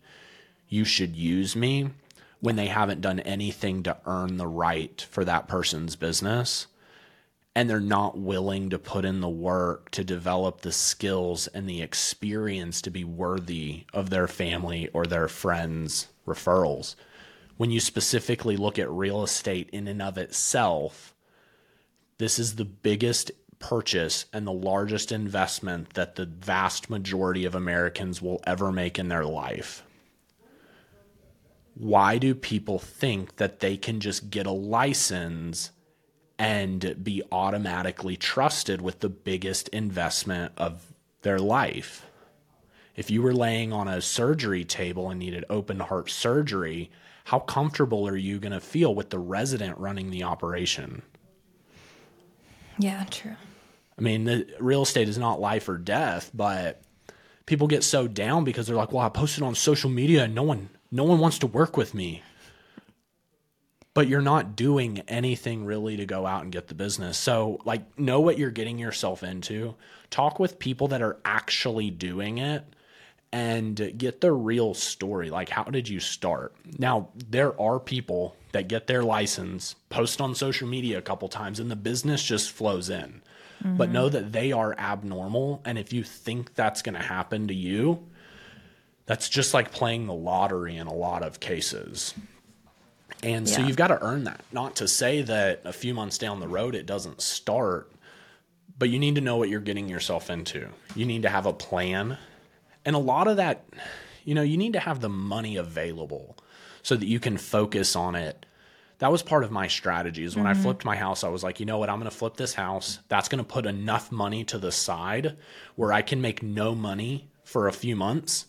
you 0.67 0.83
should 0.83 1.15
use 1.15 1.55
me 1.55 1.91
when 2.39 2.55
they 2.55 2.67
haven't 2.67 3.01
done 3.01 3.19
anything 3.21 3.83
to 3.83 3.97
earn 4.05 4.37
the 4.37 4.47
right 4.47 5.05
for 5.09 5.23
that 5.25 5.47
person's 5.47 5.95
business 5.95 6.67
and 7.57 7.67
they're 7.67 7.79
not 7.79 8.15
willing 8.15 8.69
to 8.69 8.77
put 8.77 9.03
in 9.03 9.19
the 9.19 9.27
work 9.27 9.89
to 9.89 10.03
develop 10.03 10.61
the 10.61 10.71
skills 10.71 11.47
and 11.47 11.67
the 11.67 11.81
experience 11.81 12.83
to 12.83 12.91
be 12.91 13.03
worthy 13.03 13.83
of 13.95 14.11
their 14.11 14.27
family 14.27 14.87
or 14.93 15.07
their 15.07 15.27
friends' 15.27 16.07
referrals. 16.27 16.93
When 17.57 17.71
you 17.71 17.79
specifically 17.79 18.57
look 18.57 18.77
at 18.77 18.91
real 18.91 19.23
estate 19.23 19.71
in 19.71 19.87
and 19.87 20.03
of 20.03 20.19
itself, 20.19 21.15
this 22.19 22.37
is 22.37 22.57
the 22.57 22.63
biggest 22.63 23.31
purchase 23.57 24.27
and 24.31 24.45
the 24.45 24.51
largest 24.51 25.11
investment 25.11 25.95
that 25.95 26.13
the 26.13 26.27
vast 26.27 26.91
majority 26.91 27.43
of 27.43 27.55
Americans 27.55 28.21
will 28.21 28.39
ever 28.45 28.71
make 28.71 28.99
in 28.99 29.07
their 29.07 29.25
life. 29.25 29.81
Why 31.73 32.19
do 32.19 32.35
people 32.35 32.77
think 32.77 33.37
that 33.37 33.61
they 33.61 33.77
can 33.77 33.99
just 33.99 34.29
get 34.29 34.45
a 34.45 34.51
license 34.51 35.71
and 36.39 37.03
be 37.03 37.23
automatically 37.31 38.15
trusted 38.15 38.81
with 38.81 38.99
the 38.99 39.09
biggest 39.09 39.67
investment 39.69 40.53
of 40.57 40.93
their 41.21 41.39
life. 41.39 42.05
If 42.95 43.11
you 43.11 43.21
were 43.21 43.33
laying 43.33 43.73
on 43.73 43.87
a 43.87 44.01
surgery 44.01 44.63
table 44.63 45.09
and 45.09 45.19
needed 45.19 45.45
open 45.49 45.79
heart 45.79 46.09
surgery, 46.09 46.91
how 47.25 47.39
comfortable 47.39 48.07
are 48.07 48.15
you 48.15 48.39
going 48.39 48.53
to 48.53 48.59
feel 48.59 48.93
with 48.93 49.09
the 49.09 49.19
resident 49.19 49.77
running 49.77 50.09
the 50.09 50.23
operation? 50.23 51.01
Yeah, 52.79 53.05
true. 53.09 53.35
I 53.97 54.01
mean, 54.01 54.25
the 54.25 54.47
real 54.59 54.83
estate 54.83 55.09
is 55.09 55.17
not 55.17 55.39
life 55.39 55.67
or 55.67 55.77
death, 55.77 56.29
but 56.33 56.81
people 57.45 57.67
get 57.67 57.83
so 57.83 58.07
down 58.07 58.43
because 58.43 58.67
they're 58.67 58.75
like, 58.75 58.91
"Well, 58.91 59.03
I 59.03 59.09
posted 59.09 59.43
on 59.43 59.55
social 59.55 59.89
media 59.89 60.25
and 60.25 60.35
no 60.35 60.43
one 60.43 60.69
no 60.91 61.03
one 61.03 61.19
wants 61.19 61.39
to 61.39 61.47
work 61.47 61.75
with 61.75 61.93
me." 61.93 62.21
But 63.97 64.07
you're 64.07 64.21
not 64.21 64.55
doing 64.55 64.99
anything 65.07 65.65
really 65.65 65.97
to 65.97 66.05
go 66.05 66.27
out 66.27 66.43
and 66.43 66.51
get 66.51 66.67
the 66.67 66.75
business. 66.75 67.17
So, 67.17 67.59
like, 67.65 67.97
know 67.97 68.19
what 68.19 68.37
you're 68.37 68.51
getting 68.51 68.77
yourself 68.77 69.23
into. 69.23 69.73
Talk 70.11 70.39
with 70.39 70.59
people 70.59 70.89
that 70.89 71.01
are 71.01 71.17
actually 71.25 71.89
doing 71.89 72.37
it 72.37 72.63
and 73.31 73.75
get 73.97 74.21
the 74.21 74.31
real 74.31 74.75
story. 74.75 75.31
Like, 75.31 75.49
how 75.49 75.63
did 75.63 75.89
you 75.89 75.99
start? 75.99 76.53
Now, 76.77 77.09
there 77.15 77.59
are 77.59 77.79
people 77.79 78.35
that 78.51 78.67
get 78.67 78.85
their 78.85 79.01
license, 79.01 79.73
post 79.89 80.21
on 80.21 80.35
social 80.35 80.67
media 80.67 80.99
a 80.99 81.01
couple 81.01 81.27
times, 81.27 81.59
and 81.59 81.71
the 81.71 81.75
business 81.75 82.21
just 82.21 82.51
flows 82.51 82.91
in. 82.91 83.23
Mm-hmm. 83.63 83.77
But 83.77 83.89
know 83.89 84.09
that 84.09 84.31
they 84.31 84.51
are 84.51 84.75
abnormal. 84.77 85.63
And 85.65 85.79
if 85.79 85.91
you 85.91 86.03
think 86.03 86.53
that's 86.53 86.83
going 86.83 86.93
to 86.93 87.01
happen 87.01 87.47
to 87.47 87.55
you, 87.55 88.05
that's 89.07 89.27
just 89.27 89.55
like 89.55 89.71
playing 89.71 90.05
the 90.05 90.13
lottery 90.13 90.77
in 90.77 90.85
a 90.85 90.93
lot 90.93 91.23
of 91.23 91.39
cases. 91.39 92.13
And 93.23 93.49
so 93.49 93.61
you've 93.61 93.77
got 93.77 93.87
to 93.87 94.01
earn 94.01 94.25
that. 94.25 94.43
Not 94.51 94.75
to 94.77 94.87
say 94.87 95.21
that 95.23 95.61
a 95.65 95.73
few 95.73 95.93
months 95.93 96.17
down 96.17 96.39
the 96.39 96.47
road 96.47 96.75
it 96.75 96.85
doesn't 96.85 97.21
start, 97.21 97.91
but 98.77 98.89
you 98.89 98.99
need 98.99 99.15
to 99.15 99.21
know 99.21 99.37
what 99.37 99.49
you're 99.49 99.59
getting 99.59 99.89
yourself 99.89 100.29
into. 100.29 100.69
You 100.95 101.05
need 101.05 101.23
to 101.23 101.29
have 101.29 101.45
a 101.45 101.53
plan. 101.53 102.17
And 102.85 102.95
a 102.95 102.99
lot 102.99 103.27
of 103.27 103.37
that, 103.37 103.65
you 104.23 104.35
know, 104.35 104.43
you 104.43 104.57
need 104.57 104.73
to 104.73 104.79
have 104.79 105.01
the 105.01 105.09
money 105.09 105.57
available 105.57 106.37
so 106.83 106.95
that 106.95 107.07
you 107.07 107.19
can 107.19 107.37
focus 107.37 107.95
on 107.95 108.15
it. 108.15 108.45
That 108.99 109.11
was 109.11 109.21
part 109.21 109.43
of 109.43 109.51
my 109.51 109.67
strategy 109.67 110.23
is 110.23 110.35
when 110.35 110.45
mm-hmm. 110.45 110.59
I 110.59 110.63
flipped 110.63 110.85
my 110.85 110.95
house, 110.95 111.23
I 111.23 111.29
was 111.29 111.43
like, 111.43 111.59
you 111.59 111.65
know 111.65 111.77
what, 111.77 111.89
I'm 111.89 111.99
going 111.99 112.09
to 112.09 112.15
flip 112.15 112.35
this 112.35 112.53
house. 112.53 112.99
That's 113.09 113.29
going 113.29 113.43
to 113.43 113.49
put 113.49 113.65
enough 113.65 114.11
money 114.11 114.43
to 114.45 114.57
the 114.57 114.71
side 114.71 115.37
where 115.75 115.93
I 115.93 116.01
can 116.01 116.21
make 116.21 116.41
no 116.41 116.73
money 116.73 117.29
for 117.43 117.67
a 117.67 117.73
few 117.73 117.95
months 117.95 118.45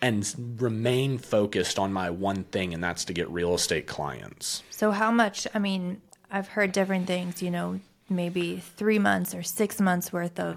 and 0.00 0.56
remain 0.60 1.18
focused 1.18 1.78
on 1.78 1.92
my 1.92 2.10
one 2.10 2.44
thing, 2.44 2.74
and 2.74 2.82
that's 2.82 3.04
to 3.06 3.12
get 3.12 3.30
real 3.30 3.54
estate 3.54 3.86
clients. 3.86 4.62
So, 4.70 4.90
how 4.90 5.10
much? 5.10 5.46
I 5.54 5.58
mean, 5.58 6.00
I've 6.30 6.48
heard 6.48 6.72
different 6.72 7.06
things, 7.06 7.42
you 7.42 7.50
know, 7.50 7.80
maybe 8.08 8.58
three 8.58 8.98
months 8.98 9.34
or 9.34 9.42
six 9.42 9.80
months 9.80 10.12
worth 10.12 10.38
of 10.38 10.56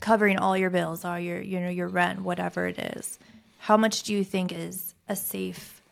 covering 0.00 0.38
all 0.38 0.56
your 0.56 0.70
bills, 0.70 1.04
all 1.04 1.18
your, 1.18 1.40
you 1.40 1.60
know, 1.60 1.68
your 1.68 1.88
rent, 1.88 2.22
whatever 2.22 2.66
it 2.66 2.78
is. 2.78 3.18
How 3.58 3.76
much 3.76 4.02
do 4.02 4.12
you 4.12 4.24
think 4.24 4.52
is 4.52 4.94
a 5.08 5.16
safe 5.16 5.82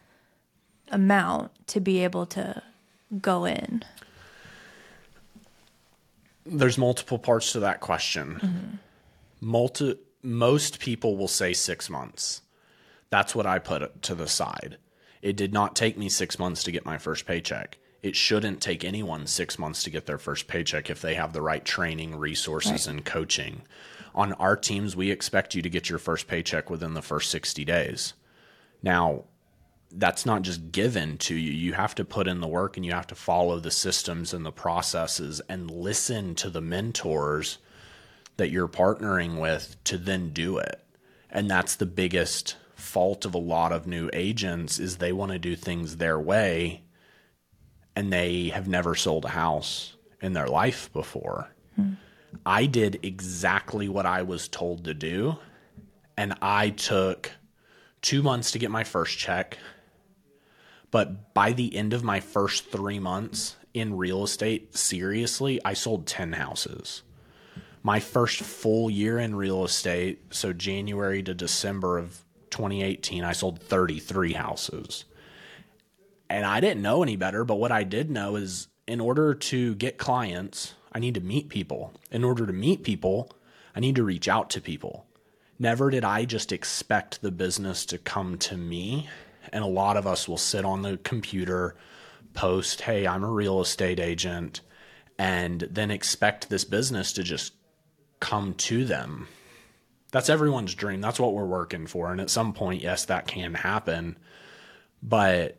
amount 0.91 1.51
to 1.69 1.81
be 1.81 2.05
able 2.05 2.27
to 2.27 2.63
go 3.21 3.45
in? 3.45 3.83
There's 6.45 6.77
multiple 6.77 7.19
parts 7.19 7.53
to 7.53 7.61
that 7.61 7.81
question. 7.81 8.35
Mm-hmm. 8.35 8.77
Multi 9.41 9.97
most 10.23 10.79
people 10.79 11.17
will 11.17 11.29
say 11.29 11.53
six 11.53 11.91
months. 11.91 12.43
That's 13.11 13.35
what 13.35 13.47
I 13.47 13.59
put 13.59 14.03
to 14.03 14.15
the 14.15 14.29
side. 14.29 14.79
It 15.21 15.37
did 15.37 15.53
not 15.53 15.77
take 15.77 15.99
me 15.99 16.09
six 16.09 16.39
months 16.39 16.65
to 16.65 16.73
get 16.73 16.85
my 16.85 16.99
first 16.99 17.27
paycheck. 17.27 17.79
It 18.03 18.17
shouldn't 18.17 18.61
take 18.61 18.85
anyone 18.85 19.27
six 19.27 19.59
months 19.59 19.85
to 19.85 19.91
get 19.91 20.07
their 20.07 20.19
first 20.19 20.49
paycheck 20.49 20.91
if 20.91 21.01
they 21.01 21.15
have 21.15 21.33
the 21.33 21.43
right 21.43 21.65
training, 21.65 22.17
resources, 22.17 22.87
right. 22.87 22.87
and 22.89 23.05
coaching. 23.05 23.63
On 24.15 24.33
our 24.35 24.57
teams, 24.57 24.97
we 24.97 25.11
expect 25.11 25.55
you 25.55 25.63
to 25.63 25.71
get 25.71 25.89
your 25.89 26.01
first 26.01 26.27
paycheck 26.27 26.69
within 26.69 26.95
the 26.95 27.03
first 27.03 27.31
60 27.31 27.65
days. 27.65 28.15
Now, 28.83 29.25
that's 29.93 30.27
not 30.27 30.43
just 30.43 30.73
given 30.73 31.19
to 31.19 31.35
you. 31.35 31.53
You 31.53 31.75
have 31.75 31.95
to 31.97 32.05
put 32.05 32.27
in 32.27 32.41
the 32.41 32.49
work 32.49 32.77
and 32.77 32.85
you 32.85 32.93
have 32.93 33.07
to 33.09 33.15
follow 33.15 33.61
the 33.61 33.71
systems 33.71 34.35
and 34.35 34.45
the 34.45 34.53
processes 34.53 35.41
and 35.49 35.71
listen 35.71 36.35
to 36.37 36.51
the 36.51 36.61
mentors 36.61 37.59
that 38.37 38.51
you're 38.51 38.69
partnering 38.69 39.41
with 39.41 39.77
to 39.85 39.99
then 39.99 40.31
do 40.31 40.59
it. 40.59 40.85
And 41.31 41.51
that's 41.51 41.77
the 41.77 41.87
biggest 41.87 42.57
fault 42.75 43.25
of 43.25 43.35
a 43.35 43.39
lot 43.39 43.73
of 43.73 43.87
new 43.87 44.11
agents 44.13 44.79
is 44.79 44.97
they 44.97 45.13
want 45.13 45.33
to 45.33 45.39
do 45.39 45.57
things 45.57 45.97
their 45.97 46.19
way 46.19 46.83
and 47.95 48.13
they 48.13 48.49
have 48.49 48.67
never 48.67 48.95
sold 48.95 49.25
a 49.25 49.31
house 49.31 49.97
in 50.21 50.33
their 50.33 50.49
life 50.49 50.93
before. 50.93 51.49
Hmm. 51.77 51.93
I 52.45 52.67
did 52.67 52.99
exactly 53.03 53.89
what 53.89 54.07
I 54.07 54.23
was 54.23 54.49
told 54.49 54.85
to 54.85 54.95
do 54.95 55.37
and 56.17 56.35
I 56.43 56.71
took 56.71 57.31
2 58.03 58.23
months 58.23 58.51
to 58.53 58.59
get 58.59 58.71
my 58.71 58.85
first 58.85 59.17
check. 59.19 59.59
But 60.91 61.33
by 61.35 61.53
the 61.53 61.75
end 61.75 61.93
of 61.93 62.05
my 62.05 62.21
first 62.21 62.71
3 62.71 62.99
months 62.99 63.57
in 63.73 63.97
real 63.97 64.25
estate, 64.25 64.77
seriously, 64.77 65.61
I 65.65 65.73
sold 65.73 66.07
10 66.07 66.35
houses 66.35 67.03
my 67.83 68.01
first 68.01 68.41
full 68.41 68.91
year 68.91 69.19
in 69.19 69.35
real 69.35 69.65
estate, 69.65 70.35
so 70.35 70.53
January 70.53 71.23
to 71.23 71.35
December 71.35 71.99
of 71.99 72.25
2018, 72.51 73.25
I 73.25 73.33
sold 73.33 73.61
33 73.61 74.35
houses. 74.35 75.05
And 76.31 76.47
I 76.47 76.61
didn't 76.61 76.83
know 76.83 77.03
any 77.03 77.17
better, 77.17 77.45
but 77.45 77.57
what 77.57 77.73
I 77.73 77.83
did 77.83 78.11
know 78.11 78.37
is 78.37 78.69
in 78.87 79.01
order 79.01 79.35
to 79.35 79.75
get 79.75 79.99
clients, 79.99 80.75
I 80.93 80.99
need 80.99 81.15
to 81.15 81.21
meet 81.21 81.49
people. 81.49 81.93
In 82.11 82.25
order 82.25 82.47
to 82.47 82.53
meet 82.53 82.85
people, 82.85 83.31
I 83.75 83.81
need 83.81 83.97
to 83.97 84.05
reach 84.05 84.29
out 84.29 84.51
to 84.51 84.61
people. 84.61 85.07
Never 85.59 85.91
did 85.91 86.05
I 86.05 86.25
just 86.25 86.53
expect 86.53 87.21
the 87.21 87.31
business 87.31 87.85
to 87.87 87.99
come 87.99 88.39
to 88.39 88.57
me. 88.57 89.09
And 89.53 89.65
a 89.65 89.69
lot 89.69 89.97
of 89.97 90.07
us 90.07 90.29
will 90.29 90.39
sit 90.39 90.65
on 90.65 90.83
the 90.83 90.99
computer, 90.99 91.75
post, 92.33 92.83
hey, 92.83 93.07
I'm 93.07 93.25
a 93.25 93.31
real 93.31 93.61
estate 93.61 94.01
agent, 94.01 94.61
and 95.19 95.69
then 95.71 95.91
expect 95.91 96.49
this 96.49 96.65
business 96.65 97.13
to 97.15 97.23
just 97.23 97.53
come 98.23 98.55
to 98.55 98.85
them. 98.85 99.27
That's 100.13 100.29
everyone's 100.29 100.77
dream. 100.77 101.01
That's 101.01 101.19
what 101.19 101.35
we're 101.35 101.45
working 101.45 101.89
for. 101.89 102.13
And 102.13 102.21
at 102.21 102.31
some 102.31 102.53
point, 102.53 102.81
yes, 102.81 103.07
that 103.07 103.27
can 103.27 103.53
happen. 103.53 104.17
But 105.03 105.59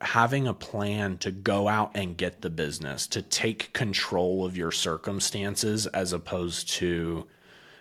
having 0.00 0.48
a 0.48 0.52
plan 0.52 1.16
to 1.18 1.30
go 1.30 1.68
out 1.68 1.92
and 1.94 2.16
get 2.16 2.42
the 2.42 2.50
business, 2.50 3.06
to 3.06 3.22
take 3.22 3.72
control 3.72 4.44
of 4.44 4.56
your 4.56 4.72
circumstances 4.72 5.86
as 5.86 6.12
opposed 6.12 6.70
to 6.70 7.28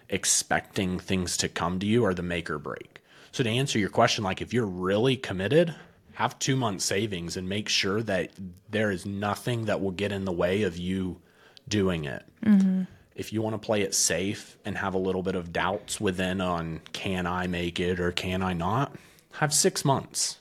expecting 0.08 1.00
things 1.00 1.36
to 1.38 1.50
come 1.50 1.80
to 1.80 1.88
you 1.88 2.06
are 2.06 2.14
the 2.14 2.22
make 2.22 2.48
or 2.48 2.60
break. 2.60 3.02
So 3.32 3.44
to 3.44 3.50
answer 3.50 3.80
your 3.80 3.90
question, 3.90 4.24
like 4.24 4.40
if 4.40 4.54
you're 4.54 4.68
really 4.68 5.18
committed, 5.18 5.74
have 6.14 6.38
two 6.38 6.56
months 6.56 6.86
savings 6.86 7.38
and 7.38 7.50
make 7.50 7.68
sure 7.68 8.04
that 8.04 8.30
there 8.70 8.92
is 8.92 9.04
nothing 9.04 9.66
that 9.66 9.82
will 9.82 9.92
get 9.92 10.12
in 10.12 10.26
the 10.26 10.32
way 10.32 10.62
of 10.62 10.78
you 10.78 11.20
doing 11.68 12.06
it. 12.06 12.24
Mm-hmm 12.46 12.84
if 13.16 13.34
you 13.34 13.42
want 13.42 13.54
to 13.54 13.66
play 13.66 13.82
it 13.82 13.94
safe 13.94 14.58
and 14.64 14.78
have 14.78 14.94
a 14.94 15.00
little 15.00 15.24
bit 15.24 15.36
of 15.36 15.52
doubts 15.52 16.00
within 16.00 16.42
on 16.42 16.82
can 16.94 17.28
I 17.28 17.48
make 17.48 17.80
it 17.80 18.00
or 18.00 18.12
can 18.12 18.42
I 18.42 18.54
not, 18.54 18.96
have 19.34 19.54
six 19.54 19.84
months. 19.84 20.38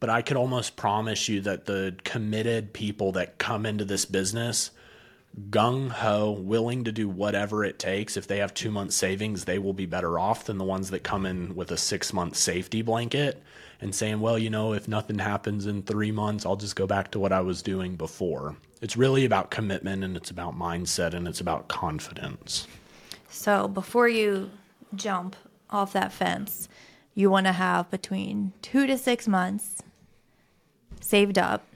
But 0.00 0.10
I 0.10 0.22
could 0.22 0.36
almost 0.36 0.76
promise 0.76 1.28
you 1.28 1.40
that 1.40 1.66
the 1.66 1.96
committed 2.04 2.72
people 2.72 3.12
that 3.12 3.38
come 3.38 3.66
into 3.66 3.84
this 3.84 4.04
business, 4.04 4.70
gung 5.50 5.90
ho, 5.90 6.30
willing 6.30 6.84
to 6.84 6.92
do 6.92 7.08
whatever 7.08 7.64
it 7.64 7.80
takes, 7.80 8.16
if 8.16 8.28
they 8.28 8.38
have 8.38 8.54
two 8.54 8.70
months 8.70 8.94
savings, 8.94 9.44
they 9.44 9.58
will 9.58 9.72
be 9.72 9.86
better 9.86 10.18
off 10.18 10.44
than 10.44 10.58
the 10.58 10.64
ones 10.64 10.90
that 10.90 11.02
come 11.02 11.26
in 11.26 11.56
with 11.56 11.72
a 11.72 11.76
six 11.76 12.12
month 12.12 12.36
safety 12.36 12.80
blanket 12.80 13.42
and 13.80 13.94
saying, 13.94 14.20
well, 14.20 14.38
you 14.38 14.50
know, 14.50 14.72
if 14.72 14.86
nothing 14.86 15.18
happens 15.18 15.66
in 15.66 15.82
three 15.82 16.12
months, 16.12 16.46
I'll 16.46 16.56
just 16.56 16.76
go 16.76 16.86
back 16.86 17.10
to 17.12 17.18
what 17.18 17.32
I 17.32 17.40
was 17.40 17.62
doing 17.62 17.96
before. 17.96 18.56
It's 18.80 18.96
really 18.96 19.24
about 19.24 19.50
commitment 19.50 20.04
and 20.04 20.16
it's 20.16 20.30
about 20.30 20.56
mindset 20.56 21.14
and 21.14 21.26
it's 21.26 21.40
about 21.40 21.68
confidence. 21.68 22.66
So 23.28 23.68
before 23.68 24.08
you 24.08 24.50
jump 24.94 25.36
off 25.70 25.92
that 25.92 26.12
fence, 26.12 26.68
you 27.14 27.30
want 27.30 27.46
to 27.46 27.52
have 27.52 27.90
between 27.90 28.52
two 28.62 28.86
to 28.86 28.96
six 28.96 29.26
months 29.26 29.82
saved 31.00 31.38
up. 31.38 31.66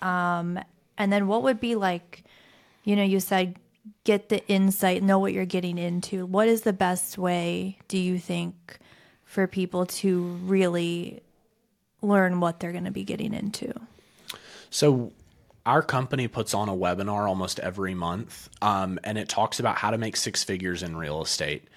Um, 0.00 0.58
and 0.96 1.12
then 1.12 1.26
what 1.26 1.42
would 1.42 1.60
be 1.60 1.74
like, 1.74 2.24
you 2.84 2.96
know, 2.96 3.04
you 3.04 3.20
said 3.20 3.56
get 4.04 4.28
the 4.28 4.46
insight, 4.48 5.02
know 5.02 5.18
what 5.18 5.32
you're 5.32 5.44
getting 5.44 5.78
into. 5.78 6.26
What 6.26 6.48
is 6.48 6.62
the 6.62 6.72
best 6.72 7.18
way, 7.18 7.78
do 7.88 7.98
you 7.98 8.18
think, 8.18 8.78
for 9.24 9.46
people 9.46 9.86
to 9.86 10.22
really 10.44 11.22
learn 12.00 12.40
what 12.40 12.60
they're 12.60 12.72
going 12.72 12.84
to 12.84 12.90
be 12.90 13.04
getting 13.04 13.34
into? 13.34 13.72
So, 14.70 15.12
our 15.64 15.82
company 15.82 16.28
puts 16.28 16.54
on 16.54 16.68
a 16.68 16.74
webinar 16.74 17.28
almost 17.28 17.60
every 17.60 17.94
month, 17.94 18.48
um, 18.60 18.98
and 19.04 19.16
it 19.16 19.28
talks 19.28 19.60
about 19.60 19.76
how 19.76 19.90
to 19.90 19.98
make 19.98 20.16
six 20.16 20.42
figures 20.42 20.82
in 20.82 20.96
real 20.96 21.22
estate. 21.22 21.68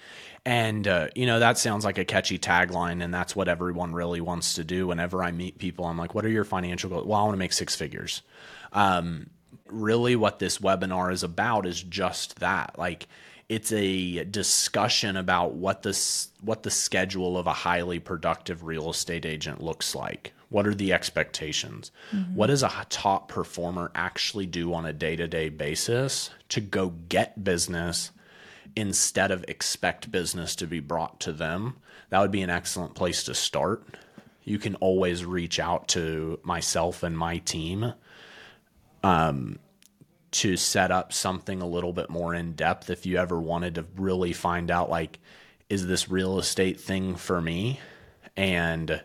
And, 0.44 0.86
uh, 0.86 1.08
you 1.14 1.26
know, 1.26 1.40
that 1.40 1.58
sounds 1.58 1.84
like 1.84 1.98
a 1.98 2.04
catchy 2.04 2.38
tagline, 2.38 3.02
and 3.02 3.12
that's 3.12 3.34
what 3.34 3.48
everyone 3.48 3.92
really 3.92 4.20
wants 4.20 4.54
to 4.54 4.64
do. 4.64 4.86
Whenever 4.86 5.22
I 5.22 5.32
meet 5.32 5.58
people, 5.58 5.86
I'm 5.86 5.98
like, 5.98 6.14
what 6.14 6.24
are 6.24 6.30
your 6.30 6.44
financial 6.44 6.88
goals? 6.88 7.04
Well, 7.04 7.18
I 7.18 7.22
want 7.24 7.34
to 7.34 7.38
make 7.38 7.52
six 7.52 7.74
figures. 7.74 8.22
Um, 8.72 9.30
really, 9.66 10.14
what 10.14 10.38
this 10.38 10.58
webinar 10.58 11.12
is 11.12 11.24
about 11.24 11.66
is 11.66 11.82
just 11.82 12.38
that. 12.38 12.78
Like, 12.78 13.08
it's 13.48 13.72
a 13.72 14.24
discussion 14.24 15.16
about 15.16 15.54
what 15.54 15.82
this 15.82 16.28
what 16.40 16.62
the 16.62 16.70
schedule 16.70 17.38
of 17.38 17.46
a 17.46 17.52
highly 17.52 17.98
productive 17.98 18.64
real 18.64 18.90
estate 18.90 19.24
agent 19.24 19.62
looks 19.62 19.94
like 19.94 20.32
what 20.48 20.66
are 20.66 20.74
the 20.74 20.92
expectations? 20.92 21.90
Mm-hmm. 22.12 22.34
What 22.34 22.48
does 22.48 22.62
a 22.62 22.86
top 22.88 23.28
performer 23.28 23.90
actually 23.94 24.46
do 24.46 24.72
on 24.74 24.86
a 24.86 24.92
day 24.92 25.16
to 25.16 25.26
day 25.26 25.48
basis 25.48 26.30
to 26.50 26.60
go 26.60 26.90
get 27.08 27.42
business 27.42 28.12
instead 28.76 29.30
of 29.30 29.44
expect 29.48 30.12
business 30.12 30.54
to 30.56 30.66
be 30.66 30.80
brought 30.80 31.20
to 31.20 31.32
them? 31.32 31.76
That 32.10 32.20
would 32.20 32.30
be 32.30 32.42
an 32.42 32.50
excellent 32.50 32.94
place 32.94 33.24
to 33.24 33.34
start. 33.34 33.84
You 34.44 34.58
can 34.58 34.76
always 34.76 35.24
reach 35.24 35.58
out 35.58 35.88
to 35.88 36.38
myself 36.44 37.02
and 37.02 37.18
my 37.18 37.38
team 37.38 37.92
um, 39.02 39.58
to 40.30 40.56
set 40.56 40.92
up 40.92 41.12
something 41.12 41.60
a 41.60 41.66
little 41.66 41.92
bit 41.92 42.10
more 42.10 42.32
in 42.34 42.52
depth 42.52 42.90
if 42.90 43.06
you 43.06 43.16
ever 43.16 43.40
wanted 43.40 43.74
to 43.74 43.86
really 43.96 44.32
find 44.32 44.70
out, 44.70 44.88
like, 44.88 45.18
is 45.68 45.88
this 45.88 46.08
real 46.08 46.38
estate 46.38 46.80
thing 46.80 47.16
for 47.16 47.40
me? 47.40 47.80
And 48.36 49.02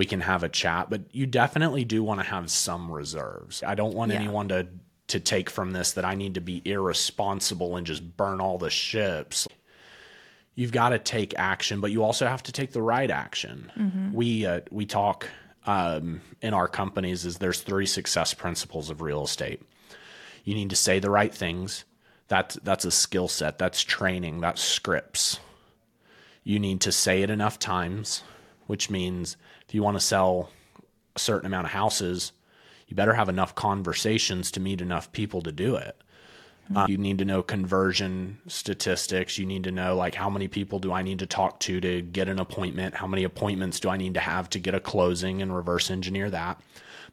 we 0.00 0.06
can 0.06 0.22
have 0.22 0.42
a 0.42 0.48
chat, 0.48 0.88
but 0.88 1.02
you 1.12 1.26
definitely 1.26 1.84
do 1.84 2.02
want 2.02 2.20
to 2.20 2.24
have 2.24 2.50
some 2.50 2.90
reserves. 2.90 3.62
I 3.62 3.74
don't 3.74 3.94
want 3.94 4.12
yeah. 4.12 4.20
anyone 4.20 4.48
to 4.48 4.66
to 5.08 5.20
take 5.20 5.50
from 5.50 5.72
this 5.72 5.92
that 5.92 6.06
I 6.06 6.14
need 6.14 6.36
to 6.36 6.40
be 6.40 6.62
irresponsible 6.64 7.76
and 7.76 7.86
just 7.86 8.16
burn 8.16 8.40
all 8.40 8.56
the 8.56 8.70
ships. 8.70 9.46
You've 10.54 10.72
got 10.72 10.90
to 10.90 10.98
take 10.98 11.38
action, 11.38 11.82
but 11.82 11.90
you 11.90 12.02
also 12.02 12.26
have 12.26 12.42
to 12.44 12.52
take 12.52 12.72
the 12.72 12.80
right 12.80 13.10
action. 13.10 13.70
Mm-hmm. 13.78 14.12
We 14.14 14.46
uh, 14.46 14.60
we 14.70 14.86
talk 14.86 15.28
um, 15.66 16.22
in 16.40 16.54
our 16.54 16.66
companies 16.66 17.26
is 17.26 17.36
there's 17.36 17.60
three 17.60 17.84
success 17.84 18.32
principles 18.32 18.88
of 18.88 19.02
real 19.02 19.24
estate. 19.24 19.60
You 20.44 20.54
need 20.54 20.70
to 20.70 20.76
say 20.76 20.98
the 20.98 21.10
right 21.10 21.34
things. 21.34 21.84
That's 22.28 22.54
that's 22.62 22.86
a 22.86 22.90
skill 22.90 23.28
set. 23.28 23.58
That's 23.58 23.82
training. 23.82 24.40
That's 24.40 24.62
scripts. 24.62 25.40
You 26.42 26.58
need 26.58 26.80
to 26.80 26.90
say 26.90 27.20
it 27.20 27.28
enough 27.28 27.58
times, 27.58 28.22
which 28.66 28.88
means 28.88 29.36
if 29.70 29.74
you 29.76 29.84
want 29.84 29.96
to 29.96 30.04
sell 30.04 30.50
a 31.14 31.18
certain 31.20 31.46
amount 31.46 31.64
of 31.64 31.70
houses, 31.70 32.32
you 32.88 32.96
better 32.96 33.14
have 33.14 33.28
enough 33.28 33.54
conversations 33.54 34.50
to 34.50 34.58
meet 34.58 34.80
enough 34.80 35.12
people 35.12 35.42
to 35.42 35.52
do 35.52 35.76
it. 35.76 35.96
Uh, 36.74 36.86
you 36.88 36.98
need 36.98 37.18
to 37.18 37.24
know 37.24 37.40
conversion 37.40 38.40
statistics. 38.48 39.38
You 39.38 39.46
need 39.46 39.62
to 39.62 39.70
know 39.70 39.94
like 39.94 40.16
how 40.16 40.28
many 40.28 40.48
people 40.48 40.80
do 40.80 40.92
I 40.92 41.02
need 41.02 41.20
to 41.20 41.26
talk 41.26 41.60
to 41.60 41.80
to 41.80 42.02
get 42.02 42.28
an 42.28 42.40
appointment? 42.40 42.96
How 42.96 43.06
many 43.06 43.22
appointments 43.22 43.78
do 43.78 43.88
I 43.88 43.96
need 43.96 44.14
to 44.14 44.20
have 44.20 44.50
to 44.50 44.58
get 44.58 44.74
a 44.74 44.80
closing 44.80 45.40
and 45.40 45.54
reverse 45.54 45.88
engineer 45.88 46.30
that? 46.30 46.60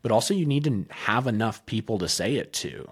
But 0.01 0.11
also 0.11 0.33
you 0.33 0.47
need 0.47 0.63
to 0.63 0.87
have 0.89 1.27
enough 1.27 1.63
people 1.67 1.99
to 1.99 2.09
say 2.09 2.37
it 2.37 2.53
to. 2.53 2.89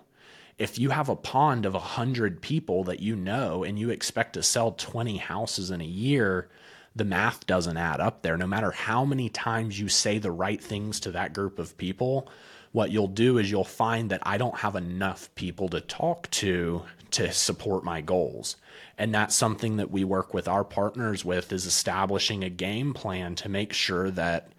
If 0.60 0.78
you 0.78 0.92
have 0.92 1.10
a 1.10 1.16
pond 1.16 1.66
of 1.66 1.74
100 1.74 2.40
people 2.40 2.84
that 2.84 3.00
you 3.00 3.16
know 3.16 3.64
and 3.64 3.80
you 3.80 3.90
expect 3.90 4.34
to 4.34 4.44
sell 4.44 4.74
20 4.74 5.18
houses 5.18 5.72
in 5.72 5.82
a 5.82 5.86
year, 5.86 6.50
the 6.96 7.06
math 7.06 7.46
doesn't 7.46 7.78
add 7.78 8.00
up 8.00 8.22
there. 8.22 8.38
No 8.38 8.48
matter 8.48 8.72
how 8.72 9.04
many 9.06 9.30
times 9.30 9.80
you 9.80 9.90
say 9.90 10.18
the 10.18 10.32
right 10.32 10.62
things 10.62 11.00
to 11.02 11.12
that 11.12 11.34
group 11.34 11.60
of 11.60 11.78
people, 11.78 12.30
what 12.72 12.92
you'll 12.92 13.08
do 13.08 13.38
is 13.38 13.52
you'll 13.52 13.64
find 13.64 14.12
that 14.12 14.22
I 14.24 14.38
don't 14.38 14.58
have 14.58 14.76
enough 14.76 15.34
people 15.36 15.70
to 15.70 15.82
talk 15.82 16.30
to 16.32 16.84
to 17.12 17.32
support 17.32 17.84
my 17.84 18.02
goals. 18.02 18.58
And 18.98 19.14
that's 19.14 19.36
something 19.36 19.78
that 19.78 19.92
we 19.92 20.04
work 20.04 20.34
with 20.34 20.48
our 20.48 20.64
partners 20.64 21.24
with 21.24 21.52
is 21.52 21.66
establishing 21.66 22.44
a 22.44 22.50
game 22.50 22.94
plan 22.94 23.36
to 23.36 23.50
make 23.50 23.72
sure 23.72 24.12
that 24.12 24.50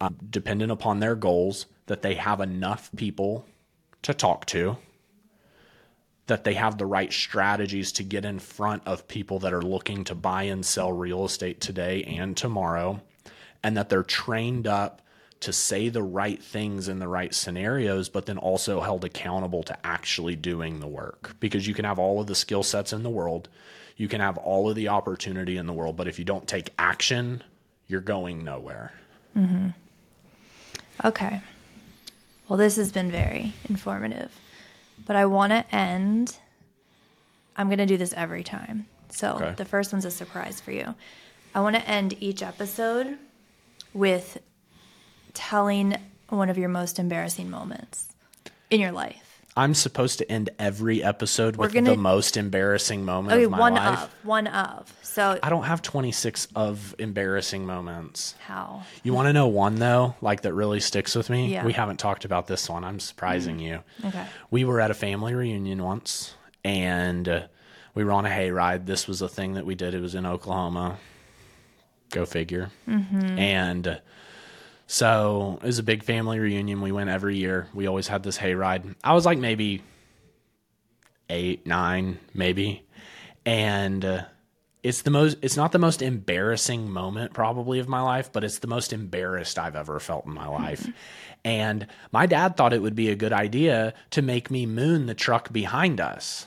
uh, 0.00 0.10
dependent 0.28 0.70
upon 0.70 1.00
their 1.00 1.14
goals 1.14 1.66
that 1.86 2.02
they 2.02 2.14
have 2.14 2.40
enough 2.40 2.90
people 2.96 3.46
to 4.02 4.12
talk 4.14 4.44
to 4.46 4.76
that 6.28 6.44
they 6.44 6.54
have 6.54 6.78
the 6.78 6.86
right 6.86 7.12
strategies 7.12 7.90
to 7.92 8.02
get 8.02 8.24
in 8.24 8.38
front 8.38 8.82
of 8.86 9.08
people 9.08 9.40
that 9.40 9.52
are 9.52 9.62
looking 9.62 10.04
to 10.04 10.14
buy 10.14 10.44
and 10.44 10.64
sell 10.64 10.92
real 10.92 11.24
estate 11.24 11.60
today 11.60 12.04
and 12.04 12.36
tomorrow, 12.36 13.00
and 13.62 13.76
that 13.76 13.88
they're 13.88 14.02
trained 14.02 14.66
up 14.66 15.02
to 15.40 15.52
say 15.52 15.88
the 15.88 16.02
right 16.02 16.42
things 16.42 16.88
in 16.88 16.98
the 16.98 17.08
right 17.08 17.34
scenarios, 17.34 18.08
but 18.08 18.26
then 18.26 18.38
also 18.38 18.80
held 18.80 19.04
accountable 19.04 19.62
to 19.62 19.86
actually 19.86 20.36
doing 20.36 20.80
the 20.80 20.86
work. 20.86 21.34
Because 21.40 21.66
you 21.66 21.74
can 21.74 21.84
have 21.84 21.98
all 21.98 22.20
of 22.20 22.26
the 22.26 22.34
skill 22.34 22.62
sets 22.62 22.92
in 22.92 23.02
the 23.02 23.10
world, 23.10 23.48
you 23.96 24.06
can 24.06 24.20
have 24.20 24.36
all 24.38 24.68
of 24.68 24.76
the 24.76 24.88
opportunity 24.88 25.56
in 25.56 25.66
the 25.66 25.72
world, 25.72 25.96
but 25.96 26.08
if 26.08 26.18
you 26.18 26.24
don't 26.24 26.46
take 26.46 26.72
action, 26.78 27.42
you're 27.86 28.00
going 28.00 28.44
nowhere. 28.44 28.92
Mm-hmm. 29.36 29.68
Okay. 31.04 31.40
Well, 32.48 32.58
this 32.58 32.76
has 32.76 32.92
been 32.92 33.10
very 33.10 33.54
informative 33.68 34.30
but 35.06 35.16
I 35.16 35.26
want 35.26 35.52
to 35.52 35.74
end. 35.74 36.36
I'm 37.56 37.68
going 37.68 37.78
to 37.78 37.86
do 37.86 37.96
this 37.96 38.12
every 38.14 38.44
time. 38.44 38.86
So 39.10 39.34
okay. 39.34 39.54
the 39.56 39.64
first 39.64 39.92
one's 39.92 40.04
a 40.04 40.10
surprise 40.10 40.60
for 40.60 40.70
you. 40.70 40.94
I 41.54 41.60
want 41.60 41.76
to 41.76 41.88
end 41.88 42.14
each 42.20 42.42
episode 42.42 43.18
with 43.94 44.38
telling 45.34 45.96
one 46.28 46.50
of 46.50 46.58
your 46.58 46.68
most 46.68 46.98
embarrassing 46.98 47.48
moments 47.48 48.08
in 48.70 48.80
your 48.80 48.92
life. 48.92 49.27
I'm 49.58 49.74
supposed 49.74 50.18
to 50.18 50.30
end 50.30 50.50
every 50.56 51.02
episode 51.02 51.56
with 51.56 51.72
gonna, 51.72 51.90
the 51.90 51.96
most 51.96 52.36
embarrassing 52.36 53.04
moment 53.04 53.34
okay, 53.34 53.42
of 53.42 53.50
my 53.50 53.58
one 53.58 53.74
life. 53.74 54.04
Of, 54.04 54.24
one 54.24 54.46
of. 54.46 54.94
So 55.02 55.36
I 55.42 55.50
don't 55.50 55.64
have 55.64 55.82
26 55.82 56.46
of 56.54 56.94
embarrassing 57.00 57.66
moments. 57.66 58.36
How? 58.46 58.84
You 59.02 59.12
want 59.12 59.26
to 59.26 59.32
know 59.32 59.48
one 59.48 59.74
though, 59.74 60.14
like 60.20 60.42
that 60.42 60.54
really 60.54 60.78
sticks 60.78 61.16
with 61.16 61.28
me? 61.28 61.52
Yeah. 61.52 61.64
We 61.64 61.72
haven't 61.72 61.96
talked 61.96 62.24
about 62.24 62.46
this 62.46 62.70
one. 62.70 62.84
I'm 62.84 63.00
surprising 63.00 63.58
mm. 63.58 63.62
you. 63.62 63.80
Okay. 64.04 64.24
We 64.52 64.62
were 64.64 64.80
at 64.80 64.92
a 64.92 64.94
family 64.94 65.34
reunion 65.34 65.82
once, 65.82 66.36
and 66.64 67.28
uh, 67.28 67.42
we 67.96 68.04
were 68.04 68.12
on 68.12 68.26
a 68.26 68.30
hayride. 68.30 68.86
This 68.86 69.08
was 69.08 69.22
a 69.22 69.28
thing 69.28 69.54
that 69.54 69.66
we 69.66 69.74
did. 69.74 69.92
It 69.92 70.00
was 70.00 70.14
in 70.14 70.24
Oklahoma. 70.24 70.98
Go 72.10 72.26
figure. 72.26 72.70
Mm-hmm. 72.86 73.38
And. 73.38 73.88
Uh, 73.88 73.96
so 74.90 75.58
it 75.62 75.66
was 75.66 75.78
a 75.78 75.82
big 75.82 76.02
family 76.02 76.38
reunion. 76.38 76.80
We 76.80 76.92
went 76.92 77.10
every 77.10 77.36
year. 77.36 77.68
We 77.74 77.86
always 77.86 78.08
had 78.08 78.22
this 78.22 78.38
hayride. 78.38 78.96
I 79.04 79.12
was 79.12 79.26
like 79.26 79.36
maybe 79.36 79.82
eight, 81.28 81.66
nine, 81.66 82.18
maybe. 82.32 82.86
And 83.44 84.02
uh, 84.02 84.24
it's 84.82 85.02
the 85.02 85.10
most, 85.10 85.36
it's 85.42 85.58
not 85.58 85.72
the 85.72 85.78
most 85.78 86.00
embarrassing 86.00 86.90
moment 86.90 87.34
probably 87.34 87.80
of 87.80 87.86
my 87.86 88.00
life, 88.00 88.32
but 88.32 88.44
it's 88.44 88.60
the 88.60 88.66
most 88.66 88.94
embarrassed 88.94 89.58
I've 89.58 89.76
ever 89.76 90.00
felt 90.00 90.24
in 90.24 90.32
my 90.32 90.48
life. 90.48 90.88
and 91.44 91.86
my 92.10 92.24
dad 92.24 92.56
thought 92.56 92.72
it 92.72 92.80
would 92.80 92.96
be 92.96 93.10
a 93.10 93.14
good 93.14 93.34
idea 93.34 93.92
to 94.12 94.22
make 94.22 94.50
me 94.50 94.64
moon 94.64 95.04
the 95.04 95.14
truck 95.14 95.52
behind 95.52 96.00
us. 96.00 96.46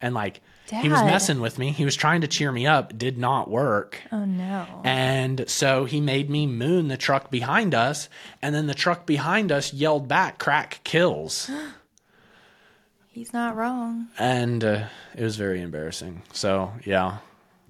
And 0.00 0.14
like, 0.14 0.40
Dad. 0.70 0.82
He 0.82 0.88
was 0.88 1.02
messing 1.02 1.40
with 1.40 1.58
me. 1.58 1.72
He 1.72 1.84
was 1.84 1.96
trying 1.96 2.20
to 2.20 2.28
cheer 2.28 2.52
me 2.52 2.64
up. 2.64 2.96
Did 2.96 3.18
not 3.18 3.50
work. 3.50 4.00
Oh 4.12 4.24
no. 4.24 4.66
And 4.84 5.44
so 5.48 5.84
he 5.84 6.00
made 6.00 6.30
me 6.30 6.46
moon 6.46 6.86
the 6.86 6.96
truck 6.96 7.28
behind 7.28 7.74
us, 7.74 8.08
and 8.40 8.54
then 8.54 8.68
the 8.68 8.74
truck 8.74 9.04
behind 9.04 9.50
us 9.50 9.74
yelled 9.74 10.06
back, 10.06 10.38
"Crack 10.38 10.80
kills." 10.84 11.50
He's 13.08 13.32
not 13.32 13.56
wrong. 13.56 14.06
And 14.16 14.62
uh, 14.62 14.84
it 15.16 15.24
was 15.24 15.34
very 15.34 15.60
embarrassing. 15.60 16.22
So 16.32 16.72
yeah. 16.84 17.18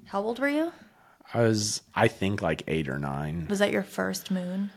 How 0.04 0.20
old 0.22 0.38
were 0.38 0.50
you? 0.50 0.70
I 1.32 1.40
was, 1.42 1.80
I 1.94 2.08
think, 2.08 2.42
like 2.42 2.64
eight 2.68 2.88
or 2.88 2.98
nine. 2.98 3.46
Was 3.48 3.60
that 3.60 3.70
your 3.70 3.82
first 3.84 4.30
moon? 4.30 4.72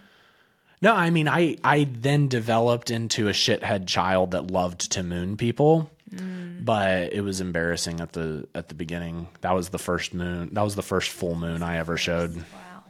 No, 0.81 0.95
I 0.95 1.09
mean, 1.09 1.27
I 1.27 1.57
I 1.61 1.89
then 1.91 2.29
developed 2.29 2.89
into 2.89 3.27
a 3.27 3.33
shithead 3.33 3.85
child 3.85 4.31
that 4.31 4.49
loved 4.49 4.93
to 4.93 5.03
moon 5.03 5.35
people. 5.35 5.91
Mm. 6.13 6.65
But 6.65 7.13
it 7.13 7.21
was 7.21 7.41
embarrassing 7.41 7.99
at 7.99 8.13
the 8.13 8.47
at 8.53 8.67
the 8.69 8.75
beginning. 8.75 9.27
That 9.41 9.53
was 9.53 9.69
the 9.69 9.79
first 9.79 10.13
moon. 10.13 10.49
That 10.53 10.61
was 10.63 10.75
the 10.75 10.83
first 10.83 11.09
full 11.09 11.35
moon 11.35 11.63
I 11.63 11.77
ever 11.77 11.97
showed. 11.97 12.35
Wow. 12.35 12.43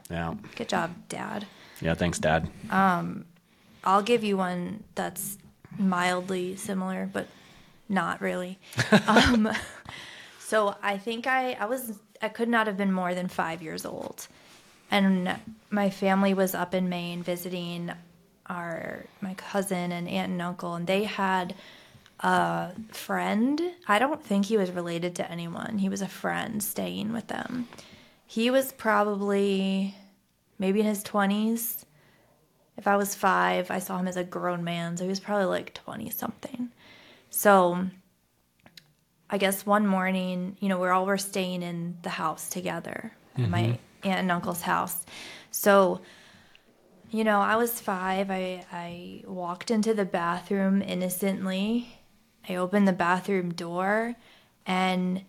Yeah. 0.09 0.33
Good 0.55 0.69
job, 0.69 0.91
Dad. 1.09 1.45
Yeah, 1.81 1.95
thanks, 1.95 2.19
Dad. 2.19 2.49
Um, 2.69 3.25
I'll 3.83 4.03
give 4.03 4.23
you 4.23 4.37
one 4.37 4.83
that's 4.95 5.37
mildly 5.77 6.55
similar, 6.55 7.09
but 7.11 7.27
not 7.89 8.21
really. 8.21 8.59
um, 9.07 9.49
So 10.53 10.75
I 10.83 10.99
think 10.99 11.25
I, 11.25 11.53
I 11.53 11.65
was, 11.65 11.99
I 12.21 12.29
could 12.29 12.47
not 12.47 12.67
have 12.67 12.77
been 12.77 12.91
more 12.91 13.15
than 13.15 13.27
five 13.27 13.63
years 13.63 13.85
old. 13.85 14.27
And 14.91 15.35
my 15.71 15.89
family 15.89 16.35
was 16.35 16.53
up 16.53 16.75
in 16.75 16.89
Maine 16.89 17.23
visiting 17.23 17.91
our, 18.45 19.05
my 19.19 19.33
cousin 19.33 19.91
and 19.91 20.07
aunt 20.07 20.31
and 20.31 20.41
uncle, 20.43 20.75
and 20.75 20.85
they 20.85 21.05
had 21.05 21.55
a 22.23 22.71
friend. 22.91 23.61
I 23.87 23.99
don't 23.99 24.23
think 24.23 24.45
he 24.45 24.57
was 24.57 24.71
related 24.71 25.15
to 25.15 25.29
anyone. 25.29 25.77
He 25.77 25.89
was 25.89 26.01
a 26.01 26.07
friend 26.07 26.63
staying 26.63 27.11
with 27.11 27.27
them. 27.27 27.67
He 28.25 28.49
was 28.49 28.71
probably 28.71 29.93
maybe 30.57 30.79
in 30.79 30.85
his 30.85 31.03
20s. 31.03 31.83
If 32.77 32.87
I 32.87 32.95
was 32.95 33.13
five, 33.13 33.69
I 33.69 33.79
saw 33.79 33.99
him 33.99 34.07
as 34.07 34.17
a 34.17 34.23
grown 34.23 34.63
man, 34.63 34.97
so 34.97 35.03
he 35.03 35.09
was 35.09 35.19
probably 35.19 35.45
like 35.45 35.73
20 35.73 36.09
something. 36.09 36.69
So 37.29 37.87
I 39.29 39.37
guess 39.37 39.65
one 39.65 39.85
morning, 39.85 40.57
you 40.59 40.69
know, 40.69 40.79
we're 40.79 40.91
all 40.91 41.05
were 41.05 41.17
staying 41.17 41.61
in 41.61 41.97
the 42.03 42.09
house 42.09 42.49
together, 42.49 43.11
mm-hmm. 43.37 43.51
my 43.51 43.79
aunt 44.03 44.19
and 44.19 44.31
uncle's 44.31 44.61
house. 44.61 45.05
So, 45.51 46.01
you 47.11 47.23
know, 47.23 47.39
I 47.39 47.57
was 47.57 47.81
five. 47.81 48.31
I 48.31 48.65
I 48.71 49.23
walked 49.27 49.71
into 49.71 49.93
the 49.93 50.05
bathroom 50.05 50.81
innocently. 50.81 51.99
I 52.47 52.55
opened 52.55 52.87
the 52.87 52.93
bathroom 52.93 53.53
door, 53.53 54.15
and 54.65 55.23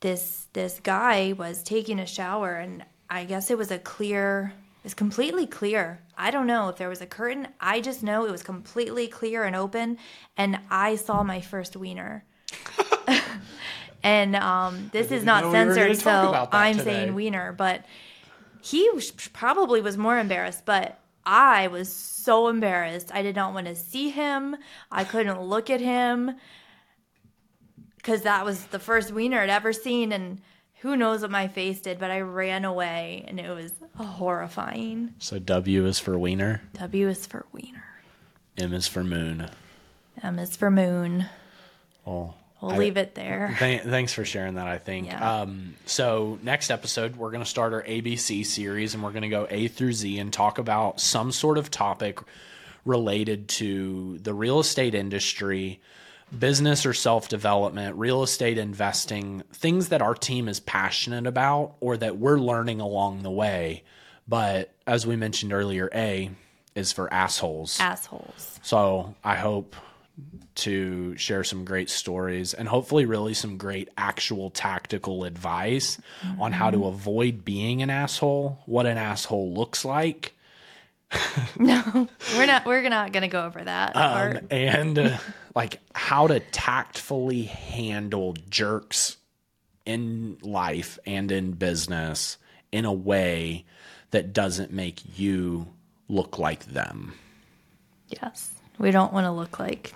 this 0.00 0.46
this 0.52 0.80
guy 0.80 1.34
was 1.36 1.62
taking 1.62 1.98
a 1.98 2.06
shower, 2.06 2.56
and 2.56 2.84
I 3.08 3.24
guess 3.24 3.50
it 3.50 3.58
was 3.58 3.70
a 3.70 3.78
clear. 3.78 4.52
it's 4.84 4.94
completely 4.94 5.46
clear. 5.46 6.00
I 6.16 6.30
don't 6.30 6.46
know 6.46 6.68
if 6.68 6.76
there 6.76 6.88
was 6.88 7.00
a 7.00 7.06
curtain. 7.06 7.48
I 7.60 7.80
just 7.80 8.02
know 8.02 8.24
it 8.26 8.30
was 8.30 8.42
completely 8.42 9.08
clear 9.08 9.44
and 9.44 9.56
open, 9.56 9.98
and 10.36 10.58
I 10.70 10.96
saw 10.96 11.22
my 11.22 11.40
first 11.40 11.76
wiener. 11.76 12.24
and 14.02 14.36
um, 14.36 14.90
this 14.92 15.10
is 15.10 15.24
not 15.24 15.50
censored, 15.50 15.90
we 15.90 15.94
so 15.94 16.48
I'm 16.52 16.78
today. 16.78 16.84
saying 16.84 17.14
wiener, 17.14 17.52
but 17.52 17.84
he 18.60 18.90
probably 19.32 19.80
was 19.80 19.96
more 19.96 20.18
embarrassed, 20.18 20.64
but 20.64 20.98
I 21.26 21.66
was 21.66 21.92
so 21.92 22.46
embarrassed. 22.46 23.10
I 23.12 23.22
did 23.22 23.34
not 23.34 23.52
want 23.52 23.66
to 23.66 23.74
see 23.74 24.10
him. 24.10 24.56
I 24.92 25.02
couldn't 25.02 25.42
look 25.42 25.68
at 25.68 25.80
him 25.80 26.36
because 27.96 28.22
that 28.22 28.44
was 28.44 28.66
the 28.66 28.78
first 28.78 29.10
wiener 29.10 29.40
I'd 29.40 29.50
ever 29.50 29.72
seen, 29.72 30.12
and 30.12 30.40
who 30.80 30.96
knows 30.96 31.22
what 31.22 31.32
my 31.32 31.48
face 31.48 31.80
did, 31.80 31.98
but 31.98 32.12
I 32.12 32.20
ran 32.20 32.64
away, 32.64 33.24
and 33.26 33.40
it 33.40 33.50
was 33.50 33.72
horrifying. 33.96 35.14
So 35.18 35.40
W 35.40 35.84
is 35.86 35.98
for 35.98 36.16
wiener. 36.16 36.62
W 36.74 37.08
is 37.08 37.26
for 37.26 37.46
wiener. 37.52 37.82
M 38.56 38.72
is 38.72 38.86
for 38.86 39.02
moon. 39.02 39.50
M 40.22 40.38
is 40.38 40.56
for 40.56 40.70
moon. 40.70 41.26
Oh, 42.06 42.34
we'll 42.60 42.72
I, 42.72 42.78
leave 42.78 42.96
it 42.96 43.14
there. 43.14 43.54
Th- 43.58 43.82
thanks 43.82 44.12
for 44.12 44.24
sharing 44.24 44.54
that. 44.54 44.66
I 44.66 44.78
think. 44.78 45.06
Yeah. 45.06 45.40
Um, 45.40 45.74
so 45.86 46.38
next 46.42 46.70
episode, 46.70 47.16
we're 47.16 47.30
going 47.30 47.42
to 47.42 47.48
start 47.48 47.72
our 47.72 47.82
ABC 47.82 48.44
series, 48.44 48.94
and 48.94 49.02
we're 49.02 49.12
going 49.12 49.22
to 49.22 49.28
go 49.28 49.46
A 49.50 49.68
through 49.68 49.92
Z 49.92 50.18
and 50.18 50.32
talk 50.32 50.58
about 50.58 51.00
some 51.00 51.32
sort 51.32 51.58
of 51.58 51.70
topic 51.70 52.20
related 52.84 53.48
to 53.48 54.18
the 54.18 54.32
real 54.32 54.60
estate 54.60 54.94
industry, 54.94 55.80
business 56.36 56.86
or 56.86 56.94
self 56.94 57.28
development, 57.28 57.96
real 57.96 58.22
estate 58.22 58.58
investing, 58.58 59.42
things 59.52 59.88
that 59.88 60.00
our 60.00 60.14
team 60.14 60.48
is 60.48 60.60
passionate 60.60 61.26
about 61.26 61.74
or 61.80 61.96
that 61.96 62.16
we're 62.16 62.38
learning 62.38 62.80
along 62.80 63.22
the 63.22 63.30
way. 63.30 63.84
But 64.28 64.72
as 64.86 65.06
we 65.06 65.16
mentioned 65.16 65.52
earlier, 65.52 65.90
A 65.94 66.30
is 66.74 66.92
for 66.92 67.12
assholes. 67.12 67.78
Assholes. 67.80 68.58
So 68.62 69.14
I 69.22 69.36
hope 69.36 69.76
to 70.56 71.16
share 71.16 71.44
some 71.44 71.64
great 71.64 71.90
stories 71.90 72.54
and 72.54 72.66
hopefully 72.66 73.04
really 73.04 73.34
some 73.34 73.58
great 73.58 73.88
actual 73.98 74.50
tactical 74.50 75.24
advice 75.24 75.98
mm-hmm. 76.22 76.40
on 76.40 76.52
how 76.52 76.70
to 76.70 76.78
mm-hmm. 76.78 76.86
avoid 76.86 77.44
being 77.44 77.82
an 77.82 77.90
asshole, 77.90 78.58
what 78.66 78.86
an 78.86 78.96
asshole 78.96 79.52
looks 79.52 79.84
like. 79.84 80.34
no, 81.58 82.08
we're 82.36 82.46
not 82.46 82.66
we're 82.66 82.88
not 82.88 83.12
going 83.12 83.22
to 83.22 83.28
go 83.28 83.44
over 83.44 83.62
that. 83.62 83.94
Um, 83.94 84.48
and 84.50 84.98
uh, 84.98 85.18
like 85.54 85.78
how 85.94 86.26
to 86.26 86.40
tactfully 86.40 87.44
handle 87.44 88.34
jerks 88.50 89.16
in 89.84 90.38
life 90.42 90.98
and 91.06 91.30
in 91.30 91.52
business 91.52 92.38
in 92.72 92.84
a 92.84 92.92
way 92.92 93.64
that 94.10 94.32
doesn't 94.32 94.72
make 94.72 95.18
you 95.18 95.68
look 96.08 96.38
like 96.38 96.64
them. 96.66 97.14
Yes. 98.08 98.50
We 98.78 98.90
don't 98.90 99.12
want 99.12 99.24
to 99.24 99.30
look 99.30 99.58
like 99.58 99.94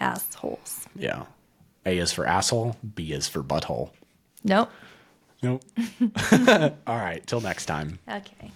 assholes. 0.00 0.86
Yeah. 0.94 1.24
A 1.84 1.98
is 1.98 2.12
for 2.12 2.26
asshole, 2.26 2.76
B 2.94 3.12
is 3.12 3.28
for 3.28 3.42
butthole. 3.42 3.90
Nope. 4.42 4.70
Nope. 5.42 5.62
All 6.86 6.96
right. 6.96 7.22
Till 7.26 7.40
next 7.40 7.66
time. 7.66 7.98
Okay. 8.08 8.50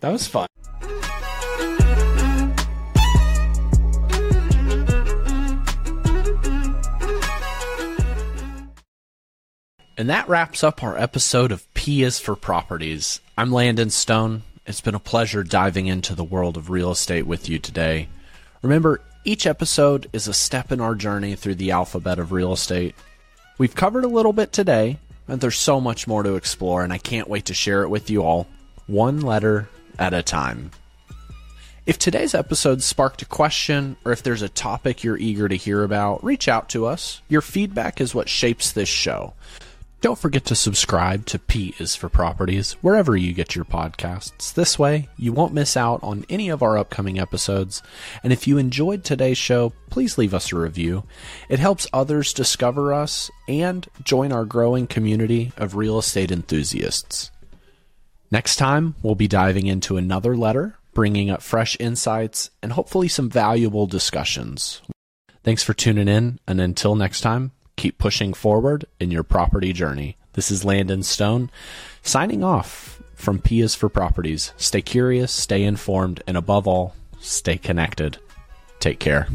That 0.00 0.10
was 0.10 0.26
fun. 0.26 0.48
And 9.96 10.08
that 10.10 10.28
wraps 10.28 10.64
up 10.64 10.82
our 10.82 10.98
episode 10.98 11.52
of 11.52 11.72
P 11.74 12.02
is 12.02 12.18
for 12.18 12.34
Properties. 12.34 13.20
I'm 13.38 13.52
Landon 13.52 13.90
Stone. 13.90 14.42
It's 14.66 14.80
been 14.80 14.94
a 14.94 15.00
pleasure 15.00 15.44
diving 15.44 15.86
into 15.86 16.14
the 16.14 16.24
world 16.24 16.56
of 16.56 16.70
real 16.70 16.90
estate 16.90 17.26
with 17.26 17.48
you 17.48 17.58
today. 17.58 18.08
Remember, 18.62 19.00
each 19.24 19.44
episode 19.44 20.08
is 20.12 20.28
a 20.28 20.32
step 20.32 20.70
in 20.70 20.80
our 20.80 20.94
journey 20.94 21.34
through 21.34 21.56
the 21.56 21.72
alphabet 21.72 22.20
of 22.20 22.30
real 22.30 22.52
estate. 22.52 22.94
We've 23.58 23.74
covered 23.74 24.04
a 24.04 24.08
little 24.08 24.32
bit 24.32 24.52
today, 24.52 24.98
and 25.26 25.40
there's 25.40 25.58
so 25.58 25.80
much 25.80 26.06
more 26.06 26.22
to 26.22 26.36
explore, 26.36 26.84
and 26.84 26.92
I 26.92 26.98
can't 26.98 27.28
wait 27.28 27.46
to 27.46 27.54
share 27.54 27.82
it 27.82 27.88
with 27.88 28.08
you 28.08 28.22
all, 28.22 28.46
one 28.86 29.20
letter 29.20 29.68
at 29.98 30.14
a 30.14 30.22
time. 30.22 30.70
If 31.86 31.98
today's 31.98 32.34
episode 32.34 32.84
sparked 32.84 33.22
a 33.22 33.26
question, 33.26 33.96
or 34.04 34.12
if 34.12 34.22
there's 34.22 34.42
a 34.42 34.48
topic 34.48 35.02
you're 35.02 35.18
eager 35.18 35.48
to 35.48 35.56
hear 35.56 35.82
about, 35.82 36.22
reach 36.22 36.46
out 36.46 36.68
to 36.70 36.86
us. 36.86 37.20
Your 37.28 37.40
feedback 37.40 38.00
is 38.00 38.14
what 38.14 38.28
shapes 38.28 38.70
this 38.70 38.88
show. 38.88 39.34
Don't 40.02 40.18
forget 40.18 40.44
to 40.46 40.56
subscribe 40.56 41.26
to 41.26 41.38
P 41.38 41.76
is 41.78 41.94
for 41.94 42.08
Properties 42.08 42.72
wherever 42.82 43.16
you 43.16 43.32
get 43.32 43.54
your 43.54 43.64
podcasts. 43.64 44.52
This 44.52 44.76
way, 44.76 45.08
you 45.16 45.32
won't 45.32 45.54
miss 45.54 45.76
out 45.76 46.02
on 46.02 46.26
any 46.28 46.48
of 46.48 46.60
our 46.60 46.76
upcoming 46.76 47.20
episodes. 47.20 47.84
And 48.24 48.32
if 48.32 48.48
you 48.48 48.58
enjoyed 48.58 49.04
today's 49.04 49.38
show, 49.38 49.72
please 49.90 50.18
leave 50.18 50.34
us 50.34 50.50
a 50.50 50.56
review. 50.56 51.04
It 51.48 51.60
helps 51.60 51.86
others 51.92 52.32
discover 52.32 52.92
us 52.92 53.30
and 53.46 53.86
join 54.02 54.32
our 54.32 54.44
growing 54.44 54.88
community 54.88 55.52
of 55.56 55.76
real 55.76 56.00
estate 56.00 56.32
enthusiasts. 56.32 57.30
Next 58.28 58.56
time, 58.56 58.96
we'll 59.04 59.14
be 59.14 59.28
diving 59.28 59.68
into 59.68 59.98
another 59.98 60.36
letter, 60.36 60.80
bringing 60.94 61.30
up 61.30 61.42
fresh 61.42 61.76
insights 61.78 62.50
and 62.60 62.72
hopefully 62.72 63.06
some 63.06 63.30
valuable 63.30 63.86
discussions. 63.86 64.82
Thanks 65.44 65.62
for 65.62 65.74
tuning 65.74 66.08
in, 66.08 66.40
and 66.48 66.60
until 66.60 66.96
next 66.96 67.20
time, 67.20 67.52
keep 67.76 67.98
pushing 67.98 68.34
forward 68.34 68.84
in 69.00 69.10
your 69.10 69.22
property 69.22 69.72
journey. 69.72 70.16
This 70.34 70.50
is 70.50 70.64
Landon 70.64 71.02
Stone 71.02 71.50
signing 72.02 72.42
off 72.42 73.02
from 73.14 73.38
P 73.38 73.60
is 73.60 73.74
for 73.74 73.88
Properties. 73.88 74.52
Stay 74.56 74.82
curious, 74.82 75.32
stay 75.32 75.62
informed, 75.62 76.22
and 76.26 76.36
above 76.36 76.66
all, 76.66 76.94
stay 77.20 77.56
connected. 77.56 78.18
Take 78.80 78.98
care. 78.98 79.28